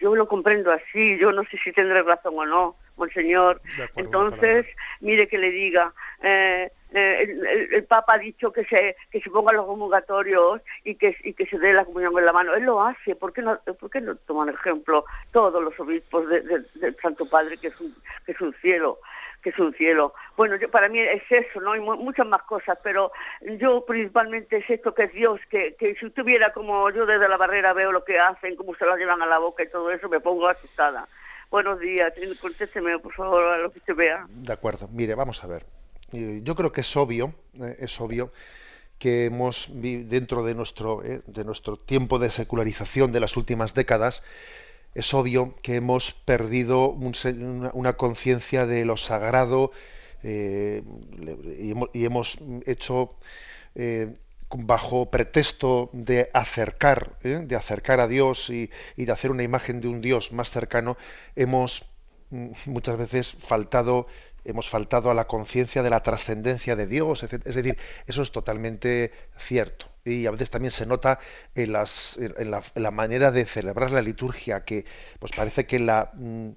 [0.00, 3.60] yo lo comprendo así, yo no sé si tendré razón o no, monseñor.
[3.96, 4.66] Entonces,
[5.00, 5.92] mire que le diga,
[6.22, 11.16] eh, eh, el, Papa ha dicho que se que se pongan los comulgatorios y que
[11.24, 12.54] y que se dé la comunión en la mano.
[12.54, 13.16] Él lo hace.
[13.16, 17.68] ¿Por qué no, por qué no toman ejemplo todos los obispos del Santo Padre, que
[17.68, 18.98] es un, que es un cielo?
[19.42, 20.14] que es un cielo.
[20.38, 21.72] Bueno, yo, para mí es eso, ¿no?
[21.72, 23.12] Hay muchas más cosas, pero
[23.60, 27.36] yo principalmente es esto que es Dios, que, que si tuviera como yo desde la
[27.36, 30.08] barrera veo lo que hacen, cómo se lo llevan a la boca y todo eso,
[30.08, 31.04] me pongo asustada.
[31.50, 34.24] Buenos días, contésteme por favor a lo que usted vea.
[34.30, 35.66] De acuerdo, mire, vamos a ver
[36.12, 38.32] yo creo que es obvio, eh, es obvio
[38.98, 44.22] que hemos dentro de nuestro eh, de nuestro tiempo de secularización de las últimas décadas
[44.94, 49.72] es obvio que hemos perdido una, conciencia de lo sagrado
[50.22, 50.84] eh,
[51.92, 53.16] y, hemos, hecho
[54.50, 60.00] bajo pretexto de acercar de acercar a Dios y, de hacer una imagen de un
[60.00, 60.96] Dios más cercano
[61.34, 61.84] hemos
[62.30, 64.06] mm, muchas veces faltado
[64.44, 69.12] hemos faltado a la conciencia de la trascendencia de Dios, Es decir, eso es totalmente
[69.38, 69.86] cierto.
[70.04, 71.18] Y a veces también se nota
[71.54, 74.84] en, las, en, la, manera de celebrar la liturgia, que
[75.18, 76.50] pues parece que la, mm,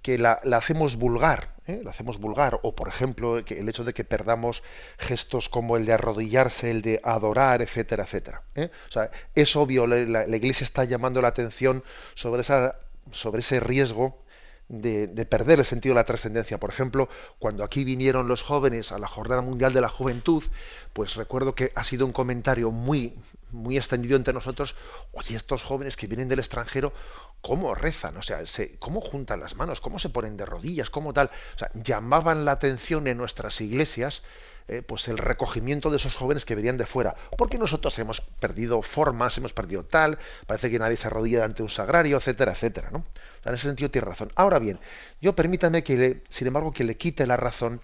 [0.00, 1.80] que la, hacemos vulgar, ¿eh?
[1.82, 4.62] la hacemos vulgar, o por ejemplo que el hecho de que perdamos
[4.96, 8.42] gestos como el de arrodillarse, el de adorar, etcétera, etcétera.
[8.54, 8.70] ¿eh?
[8.88, 11.82] O sea, es obvio, la, la, Iglesia está llamando la atención
[12.14, 12.76] sobre esa,
[13.10, 14.22] sobre ese riesgo
[14.68, 16.58] de, perder el sentido de la trascendencia.
[16.58, 17.08] Por ejemplo,
[17.38, 20.44] cuando aquí vinieron los jóvenes a la Jornada Mundial de la Juventud,
[20.92, 23.14] pues recuerdo que ha sido un comentario muy,
[23.52, 24.76] muy extendido entre nosotros,
[25.12, 26.92] oye, estos jóvenes que vienen del extranjero,
[27.40, 28.16] ¿cómo rezan?
[28.16, 28.42] O sea,
[28.78, 29.80] ¿cómo juntan las manos?
[29.80, 30.90] ¿Cómo se ponen de rodillas?
[30.90, 31.30] ¿Cómo tal?
[31.54, 34.22] O sea, llamaban la atención en nuestras iglesias
[34.68, 37.16] eh, pues el recogimiento de esos jóvenes que venían de fuera.
[37.36, 41.70] Porque nosotros hemos perdido formas, hemos perdido tal, parece que nadie se arrodilla ante un
[41.70, 42.90] sagrario, etcétera, etcétera.
[42.90, 43.04] ¿no?
[43.44, 44.30] en ese sentido tiene razón.
[44.34, 44.78] Ahora bien,
[45.20, 47.80] yo permítame que, sin embargo, que le quite la razón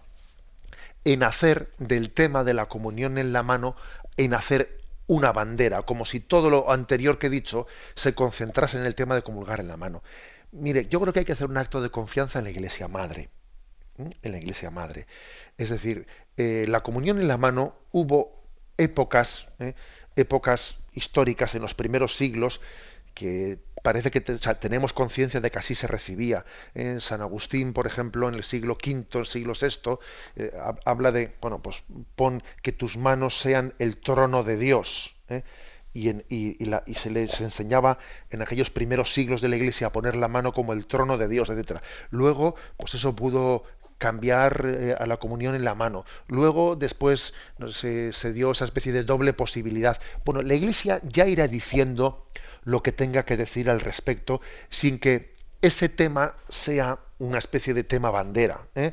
[1.04, 3.76] en hacer del tema de la comunión en la mano,
[4.16, 8.84] en hacer una bandera, como si todo lo anterior que he dicho se concentrase en
[8.84, 10.02] el tema de comulgar en la mano.
[10.52, 13.28] Mire, yo creo que hay que hacer un acto de confianza en la Iglesia Madre.
[13.96, 15.06] En la Iglesia Madre.
[15.58, 16.06] Es decir,
[16.36, 18.42] eh, la comunión en la mano hubo
[18.76, 19.74] épocas, eh,
[20.16, 22.60] épocas históricas en los primeros siglos
[23.14, 26.44] que parece que tenemos conciencia de que así se recibía.
[26.74, 29.98] En San Agustín, por ejemplo, en el siglo V, el siglo VI,
[30.36, 30.52] eh,
[30.84, 31.84] habla de, bueno, pues
[32.16, 35.14] pon que tus manos sean el trono de Dios.
[35.92, 37.98] Y, y, se les enseñaba
[38.30, 41.28] en aquellos primeros siglos de la Iglesia a poner la mano como el trono de
[41.28, 41.82] Dios, etc.
[42.10, 43.62] Luego, pues eso pudo
[43.98, 46.04] cambiar eh, a la comunión en la mano.
[46.28, 47.34] Luego, después,
[47.70, 50.00] se, dio esa especie de doble posibilidad.
[50.24, 52.26] Bueno, la Iglesia ya irá diciendo
[52.64, 54.40] lo que tenga que decir al respecto
[54.70, 58.66] sin que ese tema sea una especie de tema bandera.
[58.74, 58.92] ¿eh?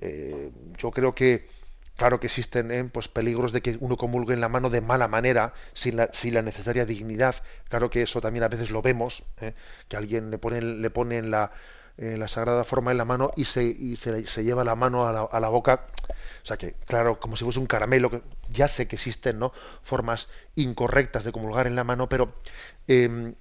[0.00, 1.48] Eh, yo creo que,
[1.96, 5.54] claro que existen pues, peligros de que uno comulgue en la mano de mala manera,
[5.72, 7.36] sin la, sin la necesaria dignidad.
[7.68, 9.22] Claro que eso también a veces lo vemos,
[9.88, 11.52] que alguien le pone, le pone en la
[12.00, 15.06] eh, la sagrada forma en la mano y se, y se, se lleva la mano
[15.06, 15.84] a la, a la, boca.
[16.42, 19.52] O sea que, claro, como si fuese un caramelo, que ya sé que existen ¿no?
[19.82, 22.32] formas incorrectas de comulgar en la mano, pero
[22.88, 23.34] em,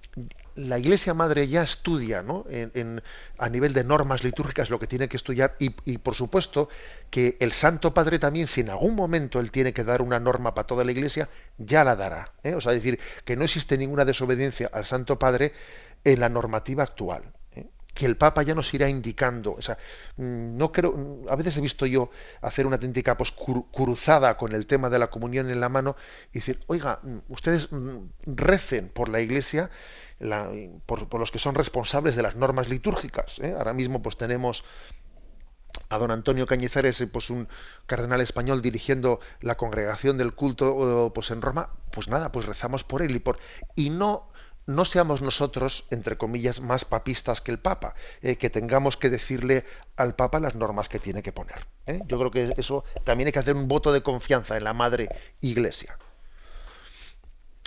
[0.55, 2.43] la Iglesia Madre ya estudia ¿no?
[2.49, 3.01] en,
[3.37, 6.67] a nivel de normas litúrgicas lo que tiene que estudiar y, y, por supuesto
[7.09, 10.53] que el Santo Padre también, si en algún momento él tiene que dar una norma
[10.53, 12.33] para toda la Iglesia, ya la dará.
[12.43, 12.55] ¿eh?
[12.55, 15.53] O sea, decir, que no existe ninguna desobediencia al Santo Padre
[16.03, 17.38] en la normativa actual
[17.93, 19.53] que el Papa ya nos irá indicando.
[19.53, 19.77] O sea,
[20.17, 22.09] mm, no creo, a veces he visto yo
[22.41, 25.95] hacer una auténtica pues, cruzada con el tema de la comunión en la mano
[26.31, 29.69] y decir, oiga, mm, ustedes mm, recen por la Iglesia,
[30.85, 33.39] por, los que son responsables de las normas litúrgicas.
[33.39, 33.55] ¿eh?
[33.57, 34.65] Ahora mismo pues tenemos
[35.89, 37.47] a don Antonio Cañizares, pues un
[37.85, 43.01] cardenal español dirigiendo la congregación del culto pues en Roma, pues nada, pues rezamos por
[43.01, 43.39] él y por
[43.75, 44.28] y no
[44.69, 49.63] no seamos nosotros, entre comillas, más papistas que el Papa, eh, que tengamos que decirle
[49.97, 51.57] al Papa las normas que tiene que poner.
[51.87, 52.01] ¿eh?
[52.05, 55.09] Yo creo que eso también hay que hacer un voto de confianza en la Madre
[55.41, 55.97] Iglesia.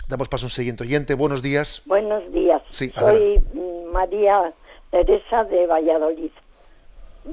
[0.07, 1.13] Damos paso a un siguiente oyente.
[1.15, 1.81] Buenos días.
[1.85, 2.61] Buenos días.
[2.71, 3.43] Soy
[3.91, 4.53] María
[4.89, 6.31] Teresa de Valladolid.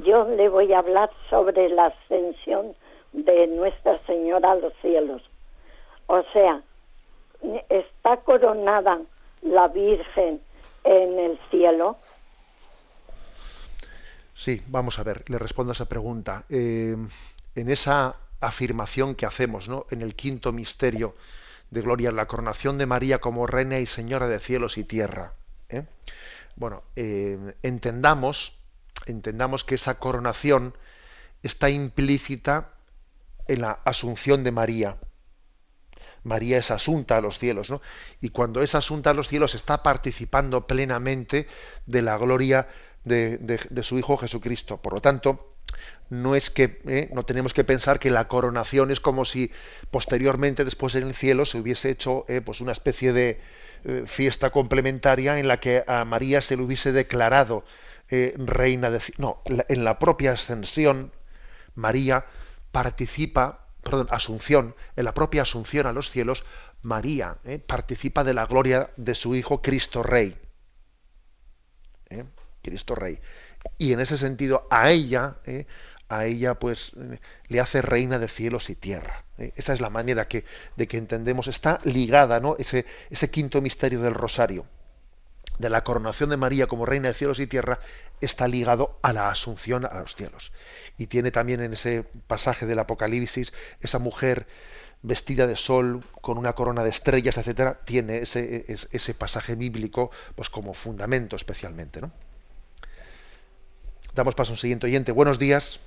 [0.04, 2.74] yo le voy a hablar sobre la ascensión
[3.12, 5.22] de Nuestra Señora a los cielos.
[6.08, 6.60] O sea,
[7.68, 9.00] está coronada
[9.42, 10.40] la Virgen
[10.84, 11.96] en el cielo.
[14.34, 16.44] Sí, vamos a ver, le respondo a esa pregunta.
[16.48, 16.96] Eh,
[17.54, 19.86] en esa afirmación que hacemos, ¿no?
[19.90, 21.14] En el quinto misterio
[21.70, 25.34] de gloria, la coronación de María como reina y señora de cielos y tierra.
[25.68, 25.84] ¿eh?
[26.56, 28.58] Bueno, eh, entendamos,
[29.06, 30.74] entendamos que esa coronación
[31.42, 32.70] está implícita
[33.46, 34.96] en la asunción de María.
[36.22, 37.80] María es asunta a los cielos, ¿no?
[38.20, 41.46] Y cuando es asunta a los cielos está participando plenamente
[41.86, 42.68] de la gloria
[43.04, 44.76] de, su Hijo Jesucristo.
[44.78, 45.54] Por lo tanto,
[46.10, 47.08] no es que ¿eh?
[47.12, 49.52] no tenemos que pensar que la coronación es como si
[49.90, 52.40] posteriormente, después en el cielo, se hubiese hecho ¿eh?
[52.40, 53.40] pues una especie de
[53.84, 57.64] eh, fiesta complementaria en la que a María se le hubiese declarado
[58.10, 61.12] reina de no, en la propia ascensión
[61.76, 62.26] María
[62.72, 66.44] participa, perdón, asunción, en la propia asunción a los cielos,
[66.82, 67.58] María ¿eh?
[67.58, 70.36] participa de la gloria de su Hijo Cristo Rey.
[72.10, 72.24] ¿eh?
[72.62, 73.18] Cristo Rey.
[73.78, 75.66] Y en ese sentido, a ella, ¿eh?
[76.08, 76.92] a ella, pues,
[77.48, 79.24] le hace reina de cielos y tierra.
[79.36, 80.44] Esa es la manera que,
[80.76, 81.46] de que entendemos.
[81.46, 82.56] Está ligada, ¿no?
[82.58, 84.66] Ese, ese quinto misterio del rosario
[85.60, 87.80] de la coronación de María como reina de cielos y tierra
[88.20, 90.52] está ligado a la asunción a los cielos.
[90.96, 94.46] Y tiene también en ese pasaje del Apocalipsis esa mujer
[95.02, 100.48] vestida de sol con una corona de estrellas, etcétera, tiene ese, ese pasaje bíblico pues
[100.48, 102.10] como fundamento especialmente, ¿no?
[104.14, 105.12] Damos paso a un siguiente oyente.
[105.12, 105.78] Buenos días.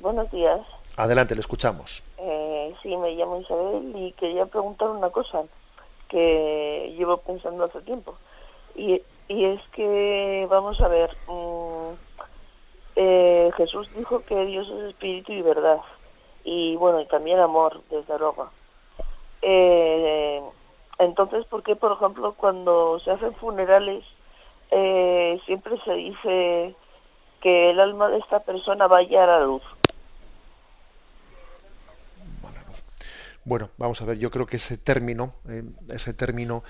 [0.00, 0.60] Buenos días.
[0.96, 2.02] Adelante, le escuchamos.
[2.18, 5.42] Eh, sí, me llamo Isabel y quería preguntar una cosa
[6.08, 8.18] que llevo pensando hace tiempo.
[8.74, 11.92] Y, y es que, vamos a ver, mm,
[12.96, 15.80] eh, Jesús dijo que Dios es espíritu y verdad.
[16.44, 18.50] Y bueno, y también amor, desde luego.
[19.40, 20.42] Eh,
[20.98, 24.04] entonces, ¿por qué, por ejemplo, cuando se hacen funerales,
[24.70, 26.74] eh, siempre se dice
[27.40, 29.62] que el alma de esta persona vaya a la luz?
[33.44, 35.32] Bueno, vamos a ver, yo creo que ese término,
[35.88, 36.62] ese término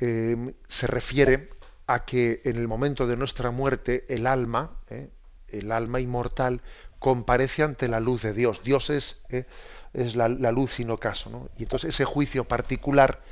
[0.00, 1.50] eh, se refiere
[1.86, 5.10] a que en el momento de nuestra muerte el alma, eh,
[5.48, 6.62] el alma inmortal,
[6.98, 8.62] comparece ante la luz de Dios.
[8.64, 9.44] Dios es, eh,
[9.92, 11.50] es la, luz sin ocaso.
[11.56, 13.22] Y entonces ese juicio particular,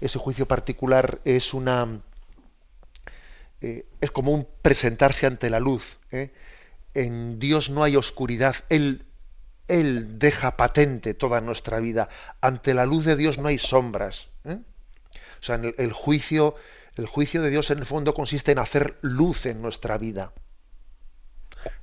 [0.00, 2.02] ese juicio particular es una
[3.58, 5.98] es como un presentarse ante la luz.
[6.94, 8.54] En Dios no hay oscuridad.
[8.68, 9.06] Él,
[9.66, 12.08] él deja patente toda nuestra vida.
[12.40, 14.28] Ante la luz de Dios no hay sombras.
[15.46, 16.56] O sea, el, juicio,
[16.96, 20.32] el juicio de Dios en el fondo consiste en hacer luz en nuestra vida.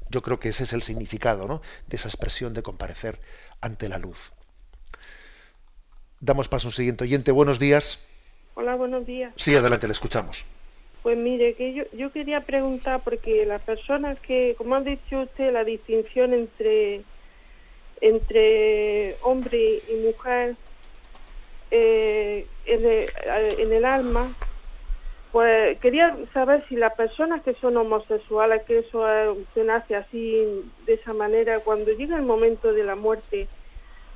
[0.10, 1.62] Yo creo que ese es el significado ¿no?
[1.88, 3.20] de esa expresión de comparecer
[3.62, 4.34] ante la luz.
[6.20, 7.32] Damos paso al siguiente oyente.
[7.32, 8.06] Buenos días.
[8.56, 9.34] Hola, buenos días.
[9.38, 10.44] Sí, adelante, le escuchamos.
[11.02, 15.54] Pues mire, que yo, yo quería preguntar, porque las personas que, como ha dicho usted,
[15.54, 17.04] la distinción entre,
[18.02, 20.58] entre hombre y mujer,
[21.76, 24.32] eh, en, el, alma,
[25.32, 30.36] pues quería saber si las personas que son homosexuales, que eso se nace así,
[30.86, 33.48] de esa manera, cuando llega el momento de la muerte,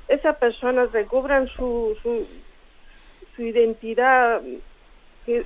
[0.06, 4.40] esas personas recobran su, su, identidad
[5.26, 5.44] que,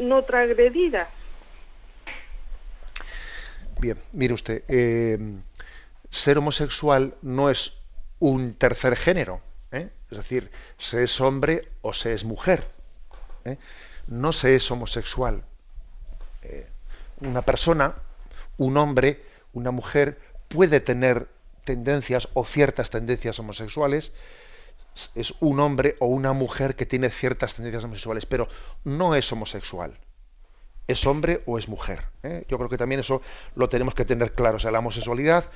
[0.00, 1.08] no transgredida.
[3.80, 5.18] Bien, mire usted, eh,
[6.10, 7.82] ser homosexual no es
[8.18, 9.40] un tercer género
[9.72, 9.88] ¿eh?
[10.14, 12.64] Es decir, se es hombre o se es mujer.
[13.44, 13.58] ¿eh?
[14.06, 15.42] No se es homosexual.
[16.42, 16.68] Eh,
[17.20, 17.96] una persona,
[18.56, 21.26] un hombre, una mujer puede tener
[21.64, 24.12] tendencias o ciertas tendencias homosexuales,
[25.16, 28.46] es un hombre o una mujer que tiene ciertas tendencias homosexuales, pero
[28.84, 29.98] no es homosexual.
[30.86, 32.04] Es hombre o es mujer.
[32.46, 33.20] Yo creo que también eso
[33.56, 34.58] lo tenemos que tener claro.
[34.58, 35.50] O sea, la homosexualidad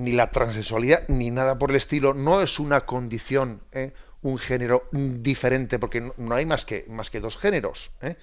[0.00, 3.92] ni la transexualidad, ni nada por el estilo, no es una condición, ¿eh?
[4.22, 8.16] un género diferente, porque no, hay más que, más que dos géneros, ¿eh?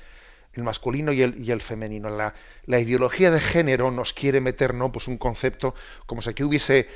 [0.54, 2.10] el masculino y el, y el femenino.
[2.10, 2.34] La,
[2.66, 4.92] la, ideología de género nos quiere meter ¿no?
[4.92, 5.76] pues un concepto
[6.06, 6.88] como si aquí hubiese,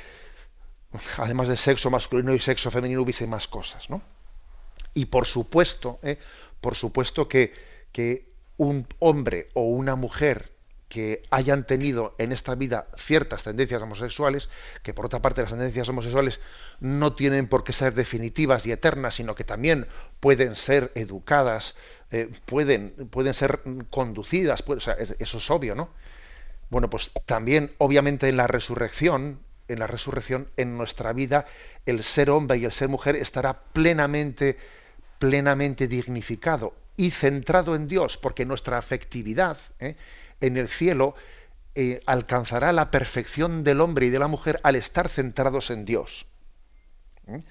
[1.16, 3.88] además de sexo masculino y sexo femenino, hubiese más cosas.
[3.90, 4.02] ¿no?
[4.94, 6.18] Y por supuesto, ¿eh?
[6.60, 7.52] por supuesto que,
[7.92, 10.51] que un hombre o una mujer
[10.92, 14.50] que hayan tenido en esta vida ciertas tendencias homosexuales,
[14.82, 16.38] que por otra parte las tendencias homosexuales
[16.80, 19.86] no tienen por qué ser definitivas y eternas, sino que también
[20.20, 21.76] pueden ser educadas,
[22.10, 24.62] eh, pueden, pueden ser conducidas,
[25.18, 25.88] eso es obvio, ¿no?
[26.68, 31.46] Bueno, pues también, obviamente, en la resurrección, en la resurrección, en nuestra vida,
[31.86, 34.58] el ser hombre y el ser mujer estará plenamente,
[35.18, 39.96] plenamente dignificado y centrado en Dios, porque nuestra afectividad ¿eh?
[40.42, 41.14] En el cielo
[41.74, 46.26] eh, alcanzará la perfección del hombre y de la mujer al estar centrados en Dios.
[47.28, 47.42] ¿eh?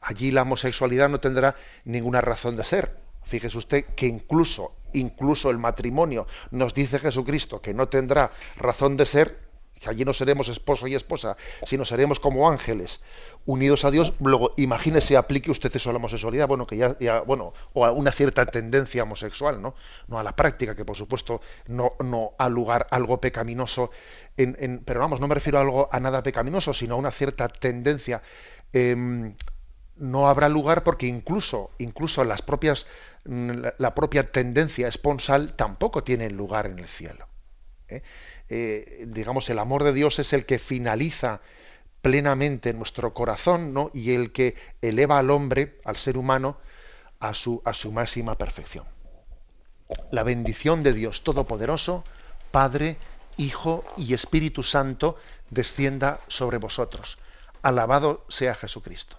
[0.00, 2.96] Allí la homosexualidad no tendrá ninguna razón de ser.
[3.24, 9.06] Fíjese usted que incluso, incluso el matrimonio nos dice Jesucristo que no tendrá razón de
[9.06, 9.38] ser,
[9.86, 13.00] allí no seremos esposo y esposa, sino seremos como ángeles
[13.46, 14.12] unidos a Dios.
[14.20, 18.12] Luego, imagínese, aplique usted eso a la homosexualidad, bueno, que ya, bueno, o a una
[18.12, 19.74] cierta tendencia homosexual, ¿no?
[20.08, 23.90] No a la práctica, que por supuesto no, no lugar algo pecaminoso,
[24.36, 27.48] en, pero vamos, no me refiero a algo a nada pecaminoso, sino a una cierta
[27.48, 28.22] tendencia.
[28.72, 29.34] Em,
[29.96, 32.86] no habrá lugar porque incluso, incluso las propias,
[33.24, 37.28] la, propia tendencia esponsal tampoco tiene lugar en el cielo.
[37.88, 38.02] ¿eh?
[38.56, 41.40] Eh, digamos, el amor de Dios es el que finaliza
[42.02, 43.90] plenamente nuestro corazón ¿no?
[43.92, 46.58] y el que eleva al hombre, al ser humano,
[47.18, 48.84] a su, a su máxima perfección.
[50.12, 52.04] La bendición de Dios Todopoderoso,
[52.52, 52.96] Padre,
[53.38, 55.16] Hijo y Espíritu Santo,
[55.50, 57.18] descienda sobre vosotros.
[57.60, 59.18] Alabado sea Jesucristo.